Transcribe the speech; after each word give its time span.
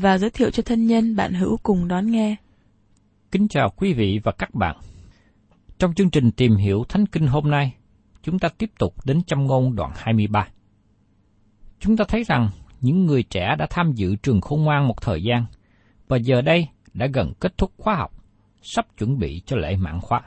và 0.00 0.18
giới 0.18 0.30
thiệu 0.30 0.50
cho 0.50 0.62
thân 0.62 0.86
nhân 0.86 1.16
bạn 1.16 1.34
hữu 1.34 1.56
cùng 1.62 1.88
đón 1.88 2.06
nghe. 2.06 2.36
Kính 3.32 3.48
chào 3.48 3.70
quý 3.76 3.92
vị 3.92 4.20
và 4.24 4.32
các 4.32 4.54
bạn. 4.54 4.76
Trong 5.78 5.94
chương 5.94 6.10
trình 6.10 6.30
tìm 6.30 6.56
hiểu 6.56 6.84
Thánh 6.88 7.06
Kinh 7.06 7.26
hôm 7.26 7.50
nay, 7.50 7.74
chúng 8.22 8.38
ta 8.38 8.48
tiếp 8.48 8.70
tục 8.78 8.94
đến 9.04 9.22
châm 9.22 9.46
ngôn 9.46 9.76
đoạn 9.76 9.92
23. 9.96 10.48
Chúng 11.78 11.96
ta 11.96 12.04
thấy 12.08 12.24
rằng 12.24 12.50
những 12.80 13.06
người 13.06 13.22
trẻ 13.22 13.56
đã 13.58 13.66
tham 13.70 13.92
dự 13.92 14.16
trường 14.16 14.40
khôn 14.40 14.62
ngoan 14.62 14.88
một 14.88 15.02
thời 15.02 15.22
gian, 15.22 15.44
và 16.08 16.16
giờ 16.16 16.42
đây 16.42 16.68
đã 16.94 17.06
gần 17.06 17.32
kết 17.40 17.58
thúc 17.58 17.72
khóa 17.76 17.94
học, 17.94 18.12
sắp 18.62 18.86
chuẩn 18.98 19.18
bị 19.18 19.42
cho 19.46 19.56
lễ 19.56 19.76
mãn 19.76 20.00
khóa. 20.00 20.22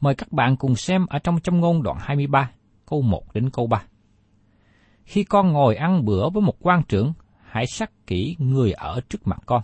Mời 0.00 0.14
các 0.14 0.32
bạn 0.32 0.56
cùng 0.56 0.76
xem 0.76 1.06
ở 1.06 1.18
trong 1.18 1.40
châm 1.40 1.60
ngôn 1.60 1.82
đoạn 1.82 1.96
23, 2.00 2.50
câu 2.86 3.02
1 3.02 3.34
đến 3.34 3.50
câu 3.50 3.66
3. 3.66 3.82
Khi 5.04 5.24
con 5.24 5.52
ngồi 5.52 5.76
ăn 5.76 6.04
bữa 6.04 6.30
với 6.30 6.42
một 6.42 6.56
quan 6.60 6.82
trưởng, 6.88 7.12
hãy 7.52 7.66
sắc 7.66 8.06
kỹ 8.06 8.36
người 8.38 8.72
ở 8.72 9.00
trước 9.08 9.26
mặt 9.26 9.38
con. 9.46 9.62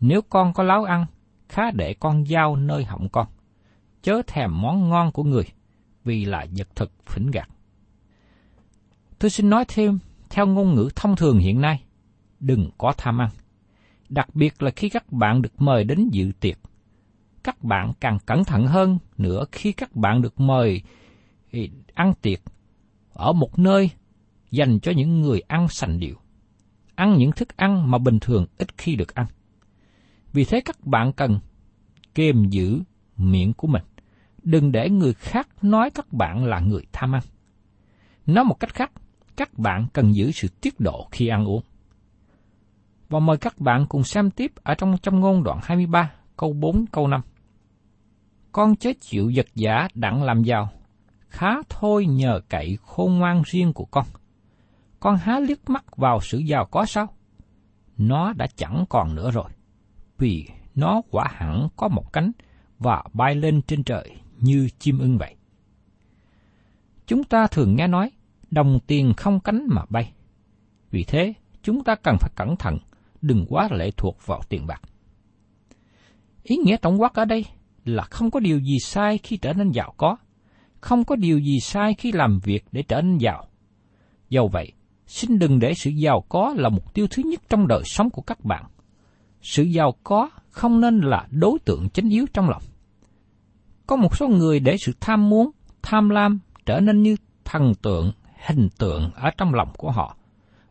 Nếu 0.00 0.22
con 0.22 0.52
có 0.52 0.62
láo 0.62 0.84
ăn, 0.84 1.06
khá 1.48 1.70
để 1.70 1.94
con 1.94 2.28
giao 2.28 2.56
nơi 2.56 2.84
họng 2.84 3.08
con. 3.08 3.26
Chớ 4.02 4.22
thèm 4.26 4.62
món 4.62 4.88
ngon 4.88 5.12
của 5.12 5.24
người, 5.24 5.44
vì 6.04 6.24
là 6.24 6.46
vật 6.56 6.68
thực 6.76 6.92
phỉnh 7.06 7.30
gạt. 7.30 7.48
Tôi 9.18 9.30
xin 9.30 9.50
nói 9.50 9.64
thêm, 9.68 9.98
theo 10.30 10.46
ngôn 10.46 10.74
ngữ 10.74 10.88
thông 10.96 11.16
thường 11.16 11.38
hiện 11.38 11.60
nay, 11.60 11.84
đừng 12.40 12.70
có 12.78 12.92
tham 12.98 13.18
ăn. 13.20 13.30
Đặc 14.08 14.34
biệt 14.34 14.62
là 14.62 14.70
khi 14.70 14.88
các 14.88 15.12
bạn 15.12 15.42
được 15.42 15.62
mời 15.62 15.84
đến 15.84 16.08
dự 16.12 16.32
tiệc. 16.40 16.58
Các 17.44 17.64
bạn 17.64 17.92
càng 18.00 18.18
cẩn 18.26 18.44
thận 18.44 18.66
hơn 18.66 18.98
nữa 19.18 19.44
khi 19.52 19.72
các 19.72 19.96
bạn 19.96 20.22
được 20.22 20.40
mời 20.40 20.82
ăn 21.94 22.12
tiệc 22.22 22.40
ở 23.12 23.32
một 23.32 23.58
nơi 23.58 23.90
dành 24.50 24.80
cho 24.80 24.92
những 24.92 25.20
người 25.20 25.40
ăn 25.40 25.68
sành 25.68 25.98
điệu. 25.98 26.16
Ăn 26.96 27.18
những 27.18 27.32
thức 27.32 27.56
ăn 27.56 27.90
mà 27.90 27.98
bình 27.98 28.18
thường 28.20 28.46
ít 28.58 28.78
khi 28.78 28.96
được 28.96 29.14
ăn. 29.14 29.26
Vì 30.32 30.44
thế 30.44 30.60
các 30.60 30.86
bạn 30.86 31.12
cần 31.12 31.38
kiềm 32.14 32.44
giữ 32.44 32.82
miệng 33.16 33.52
của 33.52 33.66
mình. 33.66 33.82
Đừng 34.42 34.72
để 34.72 34.90
người 34.90 35.14
khác 35.14 35.48
nói 35.62 35.90
các 35.90 36.12
bạn 36.12 36.44
là 36.44 36.60
người 36.60 36.82
tham 36.92 37.14
ăn. 37.14 37.22
Nói 38.26 38.44
một 38.44 38.60
cách 38.60 38.74
khác, 38.74 38.92
các 39.36 39.58
bạn 39.58 39.86
cần 39.92 40.14
giữ 40.14 40.30
sự 40.30 40.48
tiết 40.60 40.80
độ 40.80 41.08
khi 41.10 41.28
ăn 41.28 41.44
uống. 41.44 41.62
Và 43.08 43.18
mời 43.18 43.36
các 43.36 43.58
bạn 43.58 43.86
cùng 43.88 44.04
xem 44.04 44.30
tiếp 44.30 44.52
ở 44.62 44.74
trong 44.74 44.96
trong 45.02 45.20
ngôn 45.20 45.42
đoạn 45.42 45.58
23, 45.62 46.12
câu 46.36 46.52
4, 46.52 46.84
câu 46.92 47.08
5. 47.08 47.20
Con 48.52 48.76
chớ 48.76 48.90
chịu 49.00 49.30
giật 49.30 49.46
giả 49.54 49.88
đặng 49.94 50.22
làm 50.22 50.42
giàu, 50.42 50.68
khá 51.28 51.50
thôi 51.68 52.06
nhờ 52.06 52.40
cậy 52.48 52.78
khôn 52.82 53.18
ngoan 53.18 53.42
riêng 53.46 53.72
của 53.72 53.84
con. 53.84 54.06
Con 55.06 55.16
há 55.16 55.40
liếc 55.40 55.70
mắt 55.70 55.96
vào 55.96 56.20
sự 56.20 56.38
giàu 56.38 56.66
có 56.66 56.86
sao? 56.86 57.08
Nó 57.96 58.32
đã 58.32 58.46
chẳng 58.56 58.84
còn 58.88 59.14
nữa 59.14 59.30
rồi, 59.30 59.50
vì 60.18 60.48
nó 60.74 61.02
quả 61.10 61.28
hẳn 61.30 61.68
có 61.76 61.88
một 61.88 62.12
cánh 62.12 62.32
và 62.78 63.04
bay 63.12 63.34
lên 63.34 63.62
trên 63.62 63.84
trời 63.84 64.16
như 64.38 64.68
chim 64.78 64.98
ưng 64.98 65.18
vậy. 65.18 65.34
Chúng 67.06 67.24
ta 67.24 67.46
thường 67.46 67.76
nghe 67.76 67.86
nói, 67.86 68.10
đồng 68.50 68.78
tiền 68.86 69.12
không 69.16 69.40
cánh 69.40 69.66
mà 69.68 69.82
bay. 69.88 70.12
Vì 70.90 71.04
thế, 71.04 71.34
chúng 71.62 71.84
ta 71.84 71.94
cần 71.94 72.16
phải 72.20 72.30
cẩn 72.36 72.56
thận, 72.56 72.78
đừng 73.22 73.46
quá 73.48 73.68
lệ 73.72 73.90
thuộc 73.90 74.26
vào 74.26 74.42
tiền 74.48 74.66
bạc. 74.66 74.82
Ý 76.42 76.56
nghĩa 76.56 76.76
tổng 76.76 77.00
quát 77.00 77.14
ở 77.14 77.24
đây 77.24 77.44
là 77.84 78.02
không 78.02 78.30
có 78.30 78.40
điều 78.40 78.60
gì 78.60 78.78
sai 78.78 79.18
khi 79.18 79.36
trở 79.36 79.52
nên 79.52 79.70
giàu 79.70 79.94
có, 79.96 80.16
không 80.80 81.04
có 81.04 81.16
điều 81.16 81.38
gì 81.38 81.60
sai 81.60 81.94
khi 81.94 82.12
làm 82.12 82.38
việc 82.38 82.64
để 82.72 82.82
trở 82.82 83.02
nên 83.02 83.18
giàu. 83.18 83.48
Do 84.28 84.46
vậy, 84.46 84.72
xin 85.06 85.38
đừng 85.38 85.58
để 85.58 85.74
sự 85.74 85.90
giàu 85.90 86.24
có 86.28 86.54
là 86.56 86.68
mục 86.68 86.94
tiêu 86.94 87.06
thứ 87.10 87.22
nhất 87.26 87.40
trong 87.48 87.66
đời 87.66 87.82
sống 87.84 88.10
của 88.10 88.22
các 88.22 88.44
bạn. 88.44 88.64
Sự 89.42 89.62
giàu 89.62 89.94
có 90.04 90.30
không 90.50 90.80
nên 90.80 91.00
là 91.00 91.26
đối 91.30 91.58
tượng 91.64 91.88
chính 91.88 92.08
yếu 92.08 92.26
trong 92.34 92.50
lòng. 92.50 92.62
Có 93.86 93.96
một 93.96 94.16
số 94.16 94.28
người 94.28 94.60
để 94.60 94.76
sự 94.76 94.92
tham 95.00 95.28
muốn, 95.28 95.50
tham 95.82 96.08
lam 96.08 96.38
trở 96.66 96.80
nên 96.80 97.02
như 97.02 97.16
thần 97.44 97.74
tượng, 97.82 98.12
hình 98.46 98.68
tượng 98.78 99.10
ở 99.14 99.30
trong 99.38 99.54
lòng 99.54 99.72
của 99.76 99.90
họ, 99.90 100.16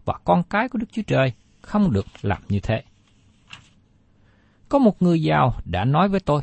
và 0.06 0.14
con 0.24 0.44
cái 0.50 0.70
của 0.70 0.78
Đức 0.78 0.88
Chúa 0.92 1.02
Trời 1.08 1.34
không 1.62 1.92
được 1.92 2.06
làm 2.22 2.42
như 2.50 2.60
thế. 2.60 2.84
Có 4.70 4.80
một 4.80 5.02
người 5.02 5.22
giàu 5.22 5.54
đã 5.66 5.86
nói 5.86 6.10
với 6.10 6.20
tôi, 6.20 6.42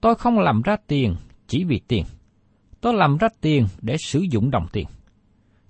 tôi 0.00 0.14
không 0.14 0.38
làm 0.38 0.62
ra 0.62 0.76
tiền 0.86 1.16
chỉ 1.46 1.64
vì 1.64 1.80
tiền, 1.88 2.04
tôi 2.80 2.94
làm 2.94 3.16
ra 3.16 3.28
tiền 3.40 3.66
để 3.82 3.96
sử 3.96 4.20
dụng 4.30 4.50
đồng 4.50 4.66
tiền. 4.72 4.86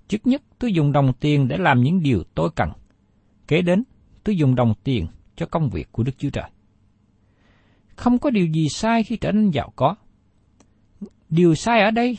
Trước 0.07 0.27
nhất 0.27 0.41
tôi 0.59 0.73
dùng 0.73 0.91
đồng 0.91 1.13
tiền 1.13 1.47
để 1.47 1.57
làm 1.57 1.81
những 1.81 2.01
điều 2.01 2.23
tôi 2.35 2.49
cần. 2.55 2.69
Kế 3.47 3.61
đến, 3.61 3.83
tôi 4.23 4.37
dùng 4.37 4.55
đồng 4.55 4.73
tiền 4.83 5.07
cho 5.35 5.45
công 5.45 5.69
việc 5.69 5.91
của 5.91 6.03
Đức 6.03 6.11
Chúa 6.17 6.29
Trời. 6.29 6.49
Không 7.95 8.19
có 8.19 8.29
điều 8.29 8.45
gì 8.45 8.67
sai 8.69 9.03
khi 9.03 9.17
trở 9.17 9.31
nên 9.31 9.49
giàu 9.49 9.73
có. 9.75 9.95
Điều 11.29 11.55
sai 11.55 11.81
ở 11.81 11.91
đây 11.91 12.17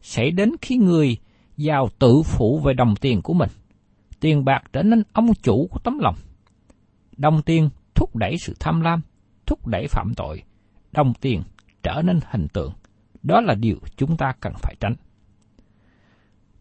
xảy 0.00 0.30
đến 0.30 0.50
khi 0.60 0.76
người 0.76 1.16
giàu 1.56 1.88
tự 1.98 2.22
phụ 2.24 2.60
về 2.64 2.74
đồng 2.74 2.94
tiền 3.00 3.22
của 3.22 3.34
mình. 3.34 3.50
Tiền 4.20 4.44
bạc 4.44 4.62
trở 4.72 4.82
nên 4.82 5.02
ông 5.12 5.34
chủ 5.42 5.68
của 5.70 5.78
tấm 5.78 5.98
lòng. 5.98 6.14
Đồng 7.16 7.42
tiền 7.42 7.68
thúc 7.94 8.16
đẩy 8.16 8.36
sự 8.38 8.54
tham 8.60 8.80
lam, 8.80 9.00
thúc 9.46 9.66
đẩy 9.66 9.86
phạm 9.90 10.12
tội. 10.16 10.42
Đồng 10.92 11.12
tiền 11.20 11.42
trở 11.82 12.02
nên 12.04 12.20
hình 12.30 12.48
tượng. 12.52 12.72
Đó 13.22 13.40
là 13.40 13.54
điều 13.54 13.76
chúng 13.96 14.16
ta 14.16 14.32
cần 14.40 14.52
phải 14.62 14.74
tránh. 14.80 14.94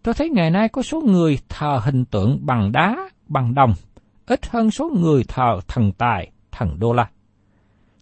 Tôi 0.04 0.14
thấy 0.14 0.30
ngày 0.30 0.52
nay 0.52 0.70
có 0.70 0.82
số 0.82 1.02
người 1.02 1.40
thờ 1.50 1.80
hình 1.84 2.06
tượng 2.06 2.46
bằng 2.46 2.72
đá, 2.72 3.10
bằng 3.28 3.54
đồng, 3.54 3.74
ít 4.26 4.46
hơn 4.50 4.72
số 4.72 4.90
người 4.90 5.24
thờ 5.28 5.60
thần 5.68 5.92
tài, 5.92 6.32
thần 6.52 6.80
đô 6.80 6.94
la. 6.94 7.10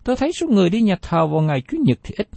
Tôi 0.04 0.16
thấy 0.16 0.32
số 0.34 0.48
người 0.48 0.70
đi 0.70 0.82
nhà 0.82 0.96
thờ 1.02 1.28
vào 1.28 1.42
ngày 1.42 1.62
Chủ 1.72 1.78
nhật 1.86 1.98
thì 2.04 2.16
ít, 2.18 2.28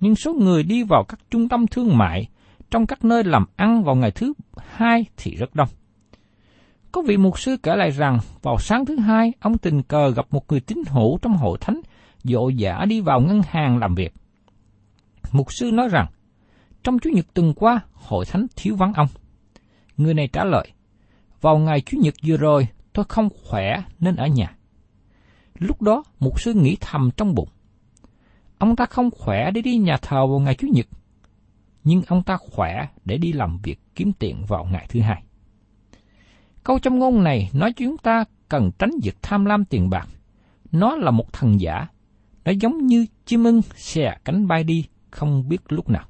nhưng 0.00 0.16
số 0.16 0.32
người 0.34 0.62
đi 0.62 0.82
vào 0.82 1.04
các 1.08 1.20
trung 1.30 1.48
tâm 1.48 1.66
thương 1.66 1.98
mại, 1.98 2.28
trong 2.70 2.86
các 2.86 3.04
nơi 3.04 3.24
làm 3.24 3.44
ăn 3.56 3.82
vào 3.84 3.94
ngày 3.94 4.10
thứ 4.10 4.32
hai 4.66 5.04
thì 5.16 5.34
rất 5.34 5.54
đông. 5.54 5.68
Có 6.92 7.02
vị 7.02 7.16
mục 7.16 7.38
sư 7.38 7.56
kể 7.62 7.76
lại 7.76 7.90
rằng 7.90 8.18
vào 8.42 8.58
sáng 8.58 8.86
thứ 8.86 8.96
hai, 8.96 9.32
ông 9.40 9.58
tình 9.58 9.82
cờ 9.82 10.10
gặp 10.10 10.26
một 10.30 10.44
người 10.48 10.60
tín 10.60 10.78
hữu 10.88 11.18
trong 11.22 11.36
hội 11.36 11.58
thánh 11.60 11.80
dỗ 12.24 12.48
dã 12.48 12.84
đi 12.88 13.00
vào 13.00 13.20
ngân 13.20 13.42
hàng 13.48 13.78
làm 13.78 13.94
việc. 13.94 14.14
Mục 15.32 15.52
sư 15.52 15.70
nói 15.72 15.88
rằng, 15.88 16.06
trong 16.88 16.98
Chủ 16.98 17.10
nhật 17.10 17.26
tuần 17.34 17.54
qua, 17.54 17.80
hội 17.92 18.24
thánh 18.24 18.46
thiếu 18.56 18.76
vắng 18.76 18.92
ông. 18.92 19.08
Người 19.96 20.14
này 20.14 20.28
trả 20.32 20.44
lời, 20.44 20.72
vào 21.40 21.58
ngày 21.58 21.80
Chủ 21.80 21.98
nhật 22.00 22.14
vừa 22.26 22.36
rồi, 22.36 22.68
tôi 22.92 23.04
không 23.08 23.28
khỏe 23.44 23.82
nên 24.00 24.16
ở 24.16 24.26
nhà. 24.26 24.56
Lúc 25.58 25.82
đó, 25.82 26.04
mục 26.20 26.40
sư 26.40 26.54
nghĩ 26.54 26.76
thầm 26.80 27.10
trong 27.16 27.34
bụng. 27.34 27.48
Ông 28.58 28.76
ta 28.76 28.86
không 28.86 29.10
khỏe 29.10 29.50
để 29.50 29.62
đi 29.62 29.76
nhà 29.76 29.96
thờ 29.96 30.26
vào 30.26 30.38
ngày 30.38 30.54
Chủ 30.54 30.68
nhật, 30.72 30.86
nhưng 31.84 32.02
ông 32.06 32.22
ta 32.22 32.36
khỏe 32.36 32.88
để 33.04 33.18
đi 33.18 33.32
làm 33.32 33.58
việc 33.62 33.80
kiếm 33.94 34.12
tiền 34.18 34.44
vào 34.48 34.64
ngày 34.64 34.86
thứ 34.88 35.00
hai. 35.00 35.22
Câu 36.64 36.78
trong 36.78 36.98
ngôn 36.98 37.24
này 37.24 37.50
nói 37.52 37.72
chúng 37.72 37.96
ta 37.96 38.24
cần 38.48 38.70
tránh 38.78 38.90
việc 39.02 39.16
tham 39.22 39.44
lam 39.44 39.64
tiền 39.64 39.90
bạc. 39.90 40.08
Nó 40.72 40.96
là 40.96 41.10
một 41.10 41.32
thần 41.32 41.60
giả. 41.60 41.86
Nó 42.44 42.52
giống 42.60 42.86
như 42.86 43.06
chim 43.26 43.44
ưng 43.44 43.62
xè 43.76 44.18
cánh 44.24 44.46
bay 44.46 44.64
đi, 44.64 44.84
không 45.10 45.48
biết 45.48 45.72
lúc 45.72 45.88
nào. 45.88 46.04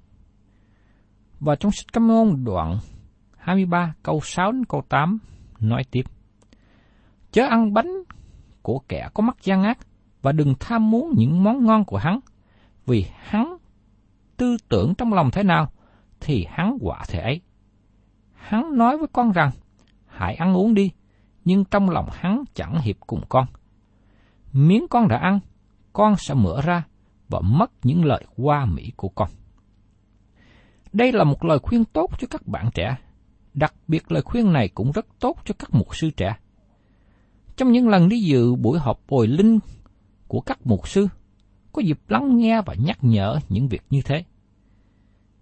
Và 1.41 1.57
trong 1.57 1.73
sách 1.73 1.93
Cấm 1.93 2.07
ngôn 2.07 2.45
đoạn 2.45 2.79
23 3.37 3.95
câu 4.03 4.21
6 4.23 4.53
đến 4.53 4.65
câu 4.65 4.83
8 4.89 5.19
nói 5.61 5.83
tiếp. 5.91 6.03
Chớ 7.33 7.47
ăn 7.47 7.73
bánh 7.73 7.91
của 8.63 8.79
kẻ 8.89 9.09
có 9.15 9.23
mắt 9.23 9.37
gian 9.43 9.63
ác 9.63 9.79
và 10.23 10.33
đừng 10.33 10.55
tham 10.61 10.91
muốn 10.91 11.15
những 11.17 11.45
món 11.45 11.65
ngon 11.65 11.85
của 11.85 11.97
hắn, 11.97 12.21
vì 12.87 13.07
hắn 13.19 13.57
tư 14.37 14.57
tưởng 14.69 14.95
trong 14.95 15.13
lòng 15.13 15.31
thế 15.31 15.43
nào 15.43 15.69
thì 16.21 16.47
hắn 16.51 16.79
quả 16.81 17.05
thể 17.09 17.21
ấy. 17.21 17.41
Hắn 18.33 18.77
nói 18.77 18.99
với 18.99 19.09
con 19.13 19.33
rằng, 19.33 19.51
hãy 20.07 20.35
ăn 20.35 20.57
uống 20.57 20.75
đi, 20.75 20.91
nhưng 21.45 21.65
trong 21.65 21.91
lòng 21.91 22.09
hắn 22.13 22.45
chẳng 22.55 22.81
hiệp 22.81 22.97
cùng 23.07 23.21
con. 23.29 23.47
Miếng 24.53 24.87
con 24.91 25.09
đã 25.09 25.17
ăn, 25.17 25.41
con 25.93 26.17
sẽ 26.17 26.35
mở 26.35 26.61
ra 26.65 26.85
và 27.29 27.41
mất 27.41 27.71
những 27.83 28.05
lời 28.05 28.25
hoa 28.37 28.67
mỹ 28.67 28.93
của 28.97 29.09
con. 29.09 29.29
Đây 30.93 31.13
là 31.13 31.25
một 31.25 31.45
lời 31.45 31.59
khuyên 31.59 31.85
tốt 31.85 32.11
cho 32.19 32.27
các 32.31 32.47
bạn 32.47 32.71
trẻ. 32.75 32.97
Đặc 33.55 33.75
biệt 33.89 34.13
lời 34.13 34.23
khuyên 34.23 34.53
này 34.53 34.69
cũng 34.69 34.93
rất 34.93 35.07
tốt 35.21 35.37
cho 35.45 35.55
các 35.59 35.75
mục 35.75 35.97
sư 35.97 36.11
trẻ. 36.17 36.37
Trong 37.57 37.73
những 37.73 37.89
lần 37.89 38.09
đi 38.09 38.21
dự 38.21 38.55
buổi 38.55 38.79
họp 38.79 39.01
bồi 39.09 39.27
linh 39.27 39.59
của 40.27 40.41
các 40.41 40.59
mục 40.65 40.89
sư, 40.89 41.09
có 41.73 41.83
dịp 41.83 41.99
lắng 42.09 42.37
nghe 42.37 42.63
và 42.67 42.75
nhắc 42.79 42.99
nhở 43.03 43.39
những 43.49 43.69
việc 43.69 43.83
như 43.91 44.01
thế. 44.05 44.25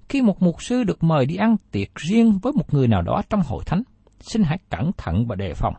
Khi 0.09 0.23
một 0.23 0.43
mục 0.43 0.63
sư 0.63 0.85
được 0.85 1.03
mời 1.03 1.27
đi 1.27 1.37
ăn 1.37 1.57
tiệc 1.71 1.95
riêng 1.95 2.39
với 2.43 2.53
một 2.53 2.75
người 2.75 2.89
nào 2.89 3.03
đó 3.03 3.23
trong 3.31 3.41
hội 3.47 3.65
thánh, 3.67 3.83
xin 4.21 4.43
hãy 4.43 4.59
cẩn 4.71 4.91
thận 4.97 5.27
và 5.27 5.37
đề 5.37 5.55
phòng. 5.55 5.75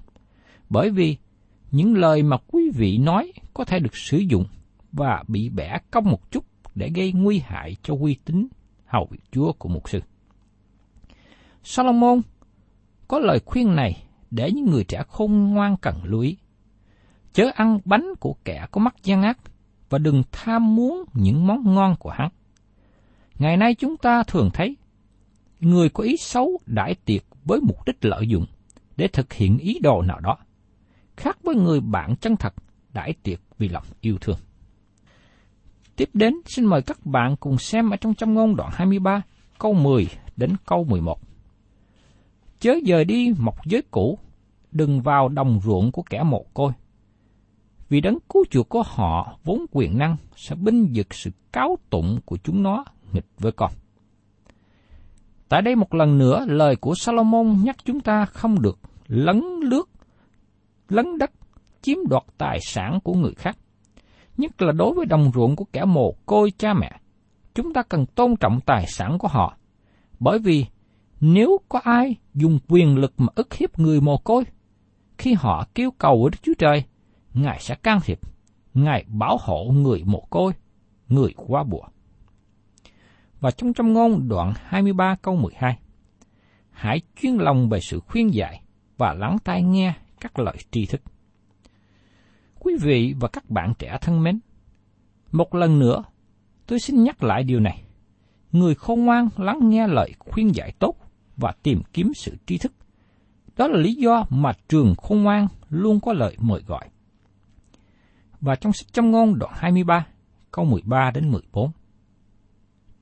Bởi 0.69 0.89
vì 0.89 1.17
những 1.71 1.93
lời 1.93 2.23
mà 2.23 2.37
quý 2.47 2.69
vị 2.75 2.97
nói 2.97 3.33
có 3.53 3.65
thể 3.65 3.79
được 3.79 3.97
sử 3.97 4.17
dụng 4.17 4.45
và 4.91 5.23
bị 5.27 5.49
bẻ 5.49 5.77
cong 5.91 6.05
một 6.05 6.31
chút 6.31 6.45
để 6.75 6.89
gây 6.95 7.11
nguy 7.11 7.39
hại 7.39 7.75
cho 7.83 7.95
uy 7.99 8.17
tín 8.25 8.47
hầu 8.87 9.07
việc 9.11 9.19
Chúa 9.31 9.53
của 9.53 9.69
mục 9.69 9.89
sư. 9.89 9.99
Solomon 11.63 12.21
có 13.07 13.19
lời 13.19 13.39
khuyên 13.45 13.75
này 13.75 14.03
để 14.31 14.51
những 14.51 14.65
người 14.65 14.83
trẻ 14.83 15.03
khôn 15.07 15.53
ngoan 15.53 15.77
cần 15.77 16.03
lưu 16.03 16.21
ý. 16.21 16.37
Chớ 17.33 17.49
ăn 17.55 17.79
bánh 17.85 18.07
của 18.19 18.35
kẻ 18.45 18.67
có 18.71 18.79
mắt 18.81 18.95
gian 19.03 19.23
ác 19.23 19.37
và 19.89 19.97
đừng 19.97 20.23
tham 20.31 20.75
muốn 20.75 21.05
những 21.13 21.47
món 21.47 21.73
ngon 21.73 21.95
của 21.99 22.09
hắn. 22.09 22.29
Ngày 23.39 23.57
nay 23.57 23.75
chúng 23.75 23.97
ta 23.97 24.23
thường 24.23 24.49
thấy 24.53 24.77
người 25.59 25.89
có 25.89 26.03
ý 26.03 26.17
xấu 26.17 26.59
đãi 26.65 26.95
tiệc 26.95 27.23
với 27.45 27.59
mục 27.61 27.85
đích 27.85 28.05
lợi 28.05 28.27
dụng 28.27 28.45
để 28.95 29.07
thực 29.07 29.33
hiện 29.33 29.57
ý 29.57 29.79
đồ 29.79 30.01
nào 30.01 30.19
đó, 30.19 30.37
khác 31.17 31.37
với 31.43 31.55
người 31.55 31.81
bạn 31.81 32.15
chân 32.15 32.35
thật 32.35 32.53
đãi 32.93 33.13
tiệc 33.23 33.39
vì 33.57 33.69
lòng 33.69 33.83
yêu 34.01 34.17
thương. 34.21 34.37
Tiếp 35.97 36.09
đến, 36.13 36.33
xin 36.45 36.65
mời 36.65 36.81
các 36.81 37.05
bạn 37.05 37.35
cùng 37.35 37.57
xem 37.57 37.89
ở 37.89 37.97
trong 37.97 38.13
trong 38.13 38.33
ngôn 38.33 38.55
đoạn 38.55 38.69
23, 38.73 39.21
câu 39.59 39.73
10 39.73 40.07
đến 40.35 40.55
câu 40.65 40.83
11. 40.83 41.19
Chớ 42.59 42.73
dời 42.85 43.05
đi 43.05 43.33
mọc 43.37 43.65
giới 43.65 43.81
cũ, 43.91 44.19
đừng 44.71 45.01
vào 45.01 45.29
đồng 45.29 45.59
ruộng 45.63 45.91
của 45.91 46.01
kẻ 46.09 46.23
mồ 46.23 46.45
côi. 46.53 46.71
Vì 47.89 48.01
đấng 48.01 48.17
cứu 48.29 48.43
chuộc 48.49 48.69
của 48.69 48.83
họ 48.85 49.37
vốn 49.43 49.65
quyền 49.71 49.97
năng 49.97 50.15
sẽ 50.35 50.55
binh 50.55 50.91
vực 50.93 51.13
sự 51.13 51.31
cáo 51.51 51.77
tụng 51.89 52.19
của 52.25 52.37
chúng 52.43 52.63
nó 52.63 52.85
nghịch 53.13 53.27
với 53.39 53.51
con. 53.51 53.71
Tại 55.49 55.61
đây 55.61 55.75
một 55.75 55.93
lần 55.93 56.17
nữa, 56.17 56.45
lời 56.47 56.75
của 56.75 56.95
Salomon 56.95 57.63
nhắc 57.63 57.75
chúng 57.85 57.99
ta 57.99 58.25
không 58.25 58.61
được 58.61 58.79
lấn 59.07 59.43
lướt, 59.61 59.89
lấn 60.89 61.17
đất, 61.17 61.31
chiếm 61.81 61.97
đoạt 62.09 62.23
tài 62.37 62.59
sản 62.61 62.99
của 63.03 63.13
người 63.13 63.33
khác. 63.33 63.57
Nhất 64.37 64.61
là 64.61 64.71
đối 64.71 64.93
với 64.93 65.05
đồng 65.05 65.31
ruộng 65.33 65.55
của 65.55 65.65
kẻ 65.73 65.85
mồ 65.85 66.11
côi 66.25 66.51
cha 66.57 66.73
mẹ. 66.73 66.91
Chúng 67.55 67.73
ta 67.73 67.83
cần 67.83 68.05
tôn 68.05 68.35
trọng 68.35 68.59
tài 68.65 68.85
sản 68.87 69.17
của 69.17 69.27
họ. 69.27 69.57
Bởi 70.19 70.39
vì 70.39 70.65
nếu 71.21 71.57
có 71.69 71.79
ai 71.83 72.15
dùng 72.33 72.59
quyền 72.67 72.97
lực 72.97 73.13
mà 73.17 73.27
ức 73.35 73.53
hiếp 73.53 73.79
người 73.79 74.01
mồ 74.01 74.17
côi, 74.17 74.43
khi 75.17 75.33
họ 75.33 75.65
kêu 75.75 75.91
cầu 75.97 76.19
với 76.21 76.31
Đức 76.31 76.37
Chúa 76.41 76.53
Trời, 76.57 76.83
Ngài 77.33 77.59
sẽ 77.59 77.75
can 77.75 77.99
thiệp, 78.03 78.19
Ngài 78.73 79.05
bảo 79.07 79.37
hộ 79.41 79.63
người 79.63 80.03
mồ 80.05 80.19
côi, 80.29 80.53
người 81.09 81.33
quá 81.37 81.63
bùa 81.63 81.87
và 83.39 83.51
trong 83.51 83.73
trong 83.73 83.93
ngôn 83.93 84.27
đoạn 84.27 84.53
23 84.55 85.15
câu 85.21 85.35
12. 85.35 85.79
Hãy 86.71 87.01
chuyên 87.21 87.35
lòng 87.35 87.69
về 87.69 87.79
sự 87.79 87.99
khuyên 87.99 88.33
dạy 88.33 88.61
và 88.97 89.13
lắng 89.13 89.37
tai 89.43 89.63
nghe 89.63 89.93
các 90.21 90.39
lời 90.39 90.55
tri 90.71 90.85
thức. 90.85 91.01
Quý 92.59 92.75
vị 92.81 93.15
và 93.19 93.27
các 93.27 93.49
bạn 93.49 93.73
trẻ 93.79 93.97
thân 94.01 94.23
mến, 94.23 94.39
một 95.31 95.55
lần 95.55 95.79
nữa, 95.79 96.03
tôi 96.67 96.79
xin 96.79 97.03
nhắc 97.03 97.23
lại 97.23 97.43
điều 97.43 97.59
này. 97.59 97.83
Người 98.51 98.75
khôn 98.75 99.05
ngoan 99.05 99.29
lắng 99.37 99.59
nghe 99.69 99.87
lời 99.87 100.13
khuyên 100.19 100.55
dạy 100.55 100.71
tốt 100.79 100.95
và 101.37 101.53
tìm 101.63 101.81
kiếm 101.93 102.11
sự 102.15 102.37
tri 102.45 102.57
thức. 102.57 102.71
Đó 103.57 103.67
là 103.67 103.79
lý 103.79 103.93
do 103.93 104.25
mà 104.29 104.51
trường 104.69 104.95
khôn 104.95 105.23
ngoan 105.23 105.47
luôn 105.69 105.99
có 105.99 106.13
lời 106.13 106.35
mời 106.39 106.61
gọi. 106.67 106.89
Và 108.41 108.55
trong 108.55 108.73
sách 108.73 108.93
châm 108.93 109.11
ngôn 109.11 109.39
đoạn 109.39 109.53
23, 109.55 110.07
câu 110.51 110.65
13 110.65 111.11
đến 111.11 111.31
14 111.31 111.71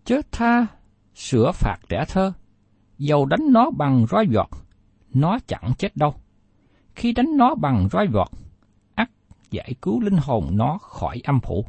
chớ 0.05 0.21
tha 0.31 0.67
sửa 1.15 1.51
phạt 1.51 1.77
trẻ 1.89 2.05
thơ, 2.07 2.33
dầu 2.97 3.25
đánh 3.25 3.51
nó 3.51 3.71
bằng 3.71 4.05
roi 4.11 4.25
vọt, 4.33 4.49
nó 5.13 5.39
chẳng 5.47 5.73
chết 5.77 5.97
đâu. 5.97 6.15
Khi 6.95 7.11
đánh 7.11 7.37
nó 7.37 7.55
bằng 7.55 7.87
roi 7.91 8.07
vọt, 8.07 8.27
giải 9.55 9.73
cứu 9.81 10.01
linh 10.01 10.17
hồn 10.17 10.47
nó 10.51 10.77
khỏi 10.77 11.21
âm 11.23 11.39
phủ. 11.39 11.65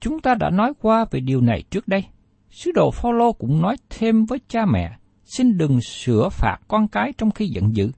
Chúng 0.00 0.20
ta 0.20 0.34
đã 0.34 0.50
nói 0.50 0.72
qua 0.80 1.04
về 1.10 1.20
điều 1.20 1.40
này 1.40 1.62
trước 1.70 1.88
đây. 1.88 2.04
Sứ 2.50 2.70
đồ 2.74 2.90
Phaolô 2.90 3.32
cũng 3.32 3.62
nói 3.62 3.76
thêm 3.90 4.24
với 4.24 4.38
cha 4.48 4.66
mẹ, 4.66 4.98
xin 5.24 5.58
đừng 5.58 5.80
sửa 5.80 6.28
phạt 6.28 6.58
con 6.68 6.88
cái 6.88 7.12
trong 7.18 7.30
khi 7.30 7.46
giận 7.46 7.76
dữ. 7.76 7.90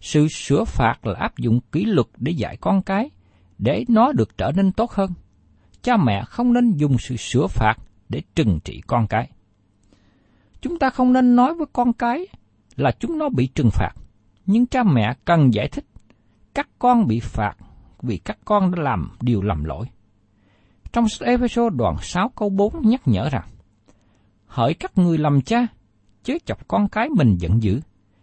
Sự 0.00 0.28
sửa 0.28 0.64
phạt 0.64 1.06
là 1.06 1.14
áp 1.18 1.38
dụng 1.38 1.60
kỷ 1.72 1.84
luật 1.84 2.06
để 2.16 2.32
dạy 2.32 2.56
con 2.60 2.82
cái, 2.82 3.10
để 3.58 3.84
nó 3.88 4.12
được 4.12 4.38
trở 4.38 4.52
nên 4.56 4.72
tốt 4.72 4.90
hơn. 4.90 5.10
Cha 5.82 5.96
mẹ 5.96 6.24
không 6.24 6.52
nên 6.52 6.72
dùng 6.76 6.98
sự 6.98 7.16
sửa 7.16 7.46
phạt 7.46 7.74
để 8.08 8.22
trừng 8.34 8.58
trị 8.64 8.80
con 8.86 9.06
cái. 9.06 9.30
Chúng 10.60 10.78
ta 10.78 10.90
không 10.90 11.12
nên 11.12 11.36
nói 11.36 11.54
với 11.54 11.66
con 11.72 11.92
cái 11.92 12.26
là 12.76 12.92
chúng 12.98 13.18
nó 13.18 13.28
bị 13.28 13.46
trừng 13.46 13.70
phạt, 13.72 13.92
nhưng 14.46 14.66
cha 14.66 14.82
mẹ 14.82 15.14
cần 15.24 15.54
giải 15.54 15.68
thích 15.68 15.84
các 16.60 16.68
con 16.78 17.06
bị 17.06 17.20
phạt 17.20 17.54
vì 18.02 18.16
các 18.18 18.38
con 18.44 18.70
đã 18.70 18.82
làm 18.82 19.10
điều 19.20 19.42
lầm 19.42 19.64
lỗi. 19.64 19.86
Trong 20.92 21.04
Ephesos 21.20 21.72
đoạn 21.72 21.96
6 22.00 22.28
câu 22.36 22.50
4 22.50 22.88
nhắc 22.88 23.00
nhở 23.04 23.28
rằng, 23.28 23.48
Hỡi 24.46 24.74
các 24.74 24.98
người 24.98 25.18
làm 25.18 25.42
cha, 25.42 25.66
chớ 26.22 26.34
chọc 26.44 26.68
con 26.68 26.88
cái 26.88 27.08
mình 27.08 27.36
giận 27.38 27.62
dữ, 27.62 27.80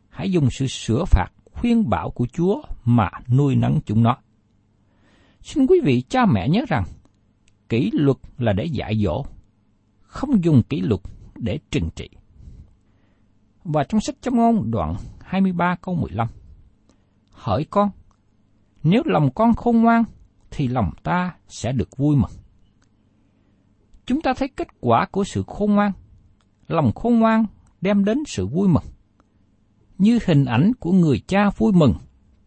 hãy 0.10 0.32
dùng 0.32 0.50
sự 0.52 0.68
sửa 0.68 1.06
phạt 1.06 1.28
khuyên 1.54 1.90
bảo 1.90 2.10
của 2.10 2.28
Chúa 2.34 2.62
mà 2.86 3.10
nuôi 3.30 3.56
nấng 3.56 3.80
chúng 3.86 4.04
nó. 4.04 4.18
Xin 5.42 5.66
quý 5.68 5.80
vị 5.84 6.04
cha 6.10 6.26
mẹ 6.26 6.50
nhớ 6.50 6.62
rằng, 6.68 6.84
kỷ 7.70 7.90
luật 7.94 8.18
là 8.38 8.54
để 8.54 8.66
dạy 8.66 9.02
dỗ, 9.04 9.26
không 10.02 10.44
dùng 10.44 10.64
kỷ 10.64 10.82
luật 10.82 11.02
để 11.36 11.60
trừng 11.72 11.90
trị. 11.96 12.10
Và 13.64 13.84
trong 13.84 14.02
sách 14.02 14.16
châm 14.22 14.36
ngôn 14.36 14.72
đoạn 14.72 14.96
23 15.20 15.76
câu 15.82 15.96
15 15.96 16.28
Hỡi 17.32 17.66
con, 17.70 17.90
nếu 18.84 19.02
lòng 19.06 19.30
con 19.36 19.54
khôn 19.54 19.82
ngoan, 19.82 20.04
thì 20.52 20.68
lòng 20.68 20.92
ta 21.04 21.36
sẽ 21.48 21.72
được 21.72 21.98
vui 21.98 22.16
mừng. 22.16 22.32
Chúng 24.06 24.22
ta 24.22 24.34
thấy 24.34 24.48
kết 24.48 24.68
quả 24.80 25.06
của 25.12 25.24
sự 25.24 25.44
khôn 25.48 25.76
ngoan. 25.76 25.92
Lòng 26.68 26.92
khôn 26.96 27.20
ngoan 27.20 27.46
đem 27.82 28.06
đến 28.06 28.18
sự 28.28 28.48
vui 28.48 28.68
mừng. 28.68 28.84
Như 29.98 30.20
hình 30.26 30.46
ảnh 30.46 30.72
của 30.80 30.92
người 30.92 31.22
cha 31.28 31.50
vui 31.50 31.72
mừng 31.74 31.94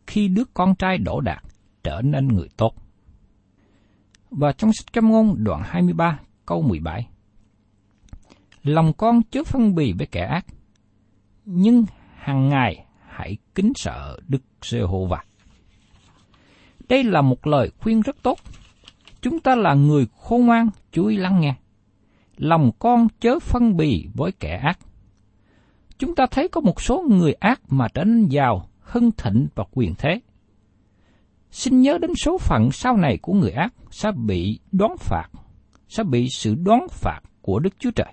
khi 0.07 0.29
đứa 0.29 0.45
con 0.55 0.75
trai 0.75 0.99
đổ 0.99 1.21
đạt 1.21 1.43
trở 1.85 2.03
nên 2.05 2.29
người 2.29 2.49
tốt. 2.57 2.75
Và 4.31 4.53
trong 4.53 4.73
sách 4.73 4.93
Câm 4.93 5.11
ngôn 5.11 5.45
đoạn 5.45 5.63
23 5.65 6.21
câu 6.47 6.63
17 6.63 7.09
lòng 8.63 8.93
con 8.93 9.23
chớ 9.31 9.45
phân 9.45 9.75
bì 9.75 9.93
với 9.93 10.07
kẻ 10.07 10.21
ác, 10.21 10.47
nhưng 11.45 11.85
hàng 12.17 12.49
ngày 12.49 12.87
hãy 13.07 13.37
kính 13.55 13.73
sợ 13.75 14.19
Đức 14.29 14.43
Giê-hô-va. 14.63 15.25
Đây 16.91 17.05
là 17.05 17.21
một 17.21 17.47
lời 17.47 17.71
khuyên 17.79 18.01
rất 18.01 18.17
tốt. 18.23 18.39
chúng 19.23 19.41
ta 19.41 19.55
là 19.55 19.75
người 19.75 20.07
khôn 20.19 20.47
ngoan, 20.47 20.69
chú 20.93 21.07
ý 21.07 21.17
lắng 21.17 21.41
nghe. 21.41 21.55
Lòng 22.37 22.71
con 22.79 23.09
chớ 23.21 23.39
phân 23.39 23.77
bì 23.77 24.09
với 24.15 24.33
kẻ 24.33 24.57
ác. 24.57 24.79
Chúng 25.99 26.15
ta 26.15 26.27
thấy 26.31 26.49
có 26.49 26.61
một 26.61 26.81
số 26.81 27.05
người 27.11 27.33
ác 27.33 27.61
mà 27.69 27.89
trở 27.95 28.05
nên 28.05 28.29
giàu, 28.29 28.69
hưng 28.81 29.13
thịnh 29.13 29.47
và 29.55 29.65
quyền 29.73 29.95
thế. 29.99 30.21
Xin 31.51 31.81
nhớ 31.81 31.99
đến 31.99 32.11
số 32.15 32.39
phận 32.39 32.71
sau 32.73 32.97
này 32.97 33.19
của 33.23 33.33
người 33.33 33.51
ác 33.51 33.75
sẽ 33.91 34.13
bị 34.13 34.59
đoán 34.73 34.97
phạt, 34.99 35.29
sẽ 35.89 36.05
bị 36.05 36.29
sự 36.31 36.55
đoán 36.55 36.87
phạt 36.91 37.21
của 37.43 37.59
Đức 37.59 37.75
Chúa 37.79 37.91
Trời. 37.91 38.13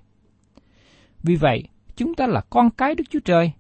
Vì 1.24 1.36
vậy, 1.36 1.64
chúng 1.96 2.14
ta 2.14 2.28
là 2.28 2.42
con 2.50 2.70
cái 2.70 2.96
Đức 2.96 3.04
Chúa 3.10 3.20
Trời, 3.26 3.52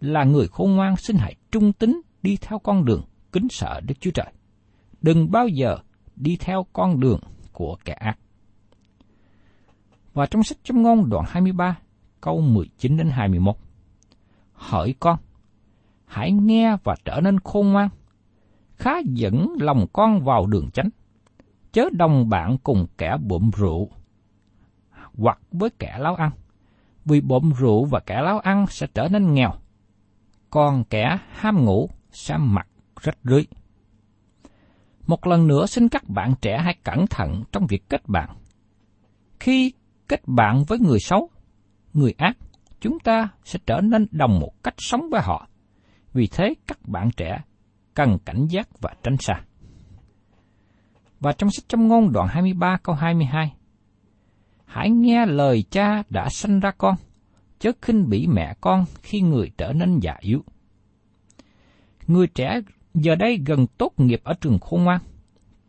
là 0.00 0.24
người 0.24 0.48
khôn 0.48 0.76
ngoan 0.76 0.96
xin 0.96 1.16
hãy 1.16 1.34
trung 1.52 1.72
tín 1.72 2.00
đi 2.22 2.36
theo 2.40 2.58
con 2.58 2.84
đường 2.84 3.02
kính 3.32 3.48
sợ 3.50 3.80
Đức 3.86 3.94
Chúa 4.00 4.10
Trời. 4.10 4.32
Đừng 5.02 5.30
bao 5.30 5.48
giờ 5.48 5.78
đi 6.16 6.36
theo 6.40 6.66
con 6.72 7.00
đường 7.00 7.20
của 7.52 7.76
kẻ 7.84 7.92
ác. 7.92 8.18
Và 10.14 10.26
trong 10.26 10.42
sách 10.42 10.58
châm 10.64 10.82
ngôn 10.82 11.10
đoạn 11.10 11.24
23, 11.28 11.78
câu 12.20 12.40
19 12.40 12.96
đến 12.96 13.10
21. 13.10 13.56
Hỡi 14.52 14.94
con, 15.00 15.18
hãy 16.06 16.32
nghe 16.32 16.76
và 16.84 16.96
trở 17.04 17.20
nên 17.20 17.40
khôn 17.40 17.68
ngoan, 17.68 17.88
khá 18.76 18.92
dẫn 19.04 19.48
lòng 19.60 19.86
con 19.92 20.24
vào 20.24 20.46
đường 20.46 20.70
chánh, 20.70 20.88
chớ 21.72 21.84
đồng 21.92 22.28
bạn 22.28 22.58
cùng 22.58 22.86
kẻ 22.98 23.16
bộm 23.20 23.50
rượu, 23.56 23.90
hoặc 25.18 25.38
với 25.52 25.70
kẻ 25.78 25.96
láo 25.98 26.14
ăn, 26.14 26.30
vì 27.04 27.20
bộm 27.20 27.52
rượu 27.58 27.84
và 27.84 28.00
kẻ 28.00 28.22
láo 28.22 28.38
ăn 28.38 28.66
sẽ 28.68 28.86
trở 28.94 29.08
nên 29.08 29.34
nghèo, 29.34 29.52
còn 30.50 30.84
kẻ 30.84 31.18
ham 31.30 31.64
ngủ 31.64 31.90
sẽ 32.10 32.36
mặc 32.36 32.68
rách 33.00 33.18
rưới. 33.24 33.44
Một 35.08 35.26
lần 35.26 35.46
nữa 35.46 35.66
xin 35.66 35.88
các 35.88 36.08
bạn 36.08 36.34
trẻ 36.40 36.58
hãy 36.64 36.76
cẩn 36.84 37.06
thận 37.06 37.42
trong 37.52 37.66
việc 37.66 37.88
kết 37.88 38.08
bạn. 38.08 38.36
Khi 39.40 39.72
kết 40.08 40.20
bạn 40.26 40.64
với 40.68 40.78
người 40.78 41.00
xấu, 41.00 41.30
người 41.92 42.14
ác, 42.18 42.36
chúng 42.80 42.98
ta 42.98 43.28
sẽ 43.44 43.58
trở 43.66 43.80
nên 43.80 44.06
đồng 44.10 44.40
một 44.40 44.62
cách 44.62 44.74
sống 44.78 45.08
với 45.10 45.20
họ. 45.20 45.48
Vì 46.12 46.26
thế 46.26 46.54
các 46.66 46.78
bạn 46.88 47.10
trẻ 47.16 47.40
cần 47.94 48.18
cảnh 48.24 48.46
giác 48.46 48.68
và 48.80 48.94
tránh 49.02 49.16
xa. 49.18 49.40
Và 51.20 51.32
trong 51.32 51.50
sách 51.50 51.68
châm 51.68 51.88
ngôn 51.88 52.12
đoạn 52.12 52.28
23 52.28 52.76
câu 52.82 52.94
22, 52.94 53.54
Hãy 54.64 54.90
nghe 54.90 55.26
lời 55.26 55.64
cha 55.70 56.02
đã 56.10 56.28
sanh 56.28 56.60
ra 56.60 56.70
con, 56.78 56.94
chớ 57.58 57.72
khinh 57.82 58.08
bỉ 58.08 58.26
mẹ 58.26 58.54
con 58.60 58.84
khi 59.02 59.20
người 59.20 59.50
trở 59.58 59.72
nên 59.72 59.98
già 59.98 60.16
yếu. 60.20 60.44
Người 62.06 62.26
trẻ 62.26 62.60
giờ 63.04 63.14
đây 63.14 63.42
gần 63.46 63.66
tốt 63.66 63.92
nghiệp 63.96 64.20
ở 64.24 64.34
trường 64.40 64.58
khôn 64.58 64.84
ngoan, 64.84 65.00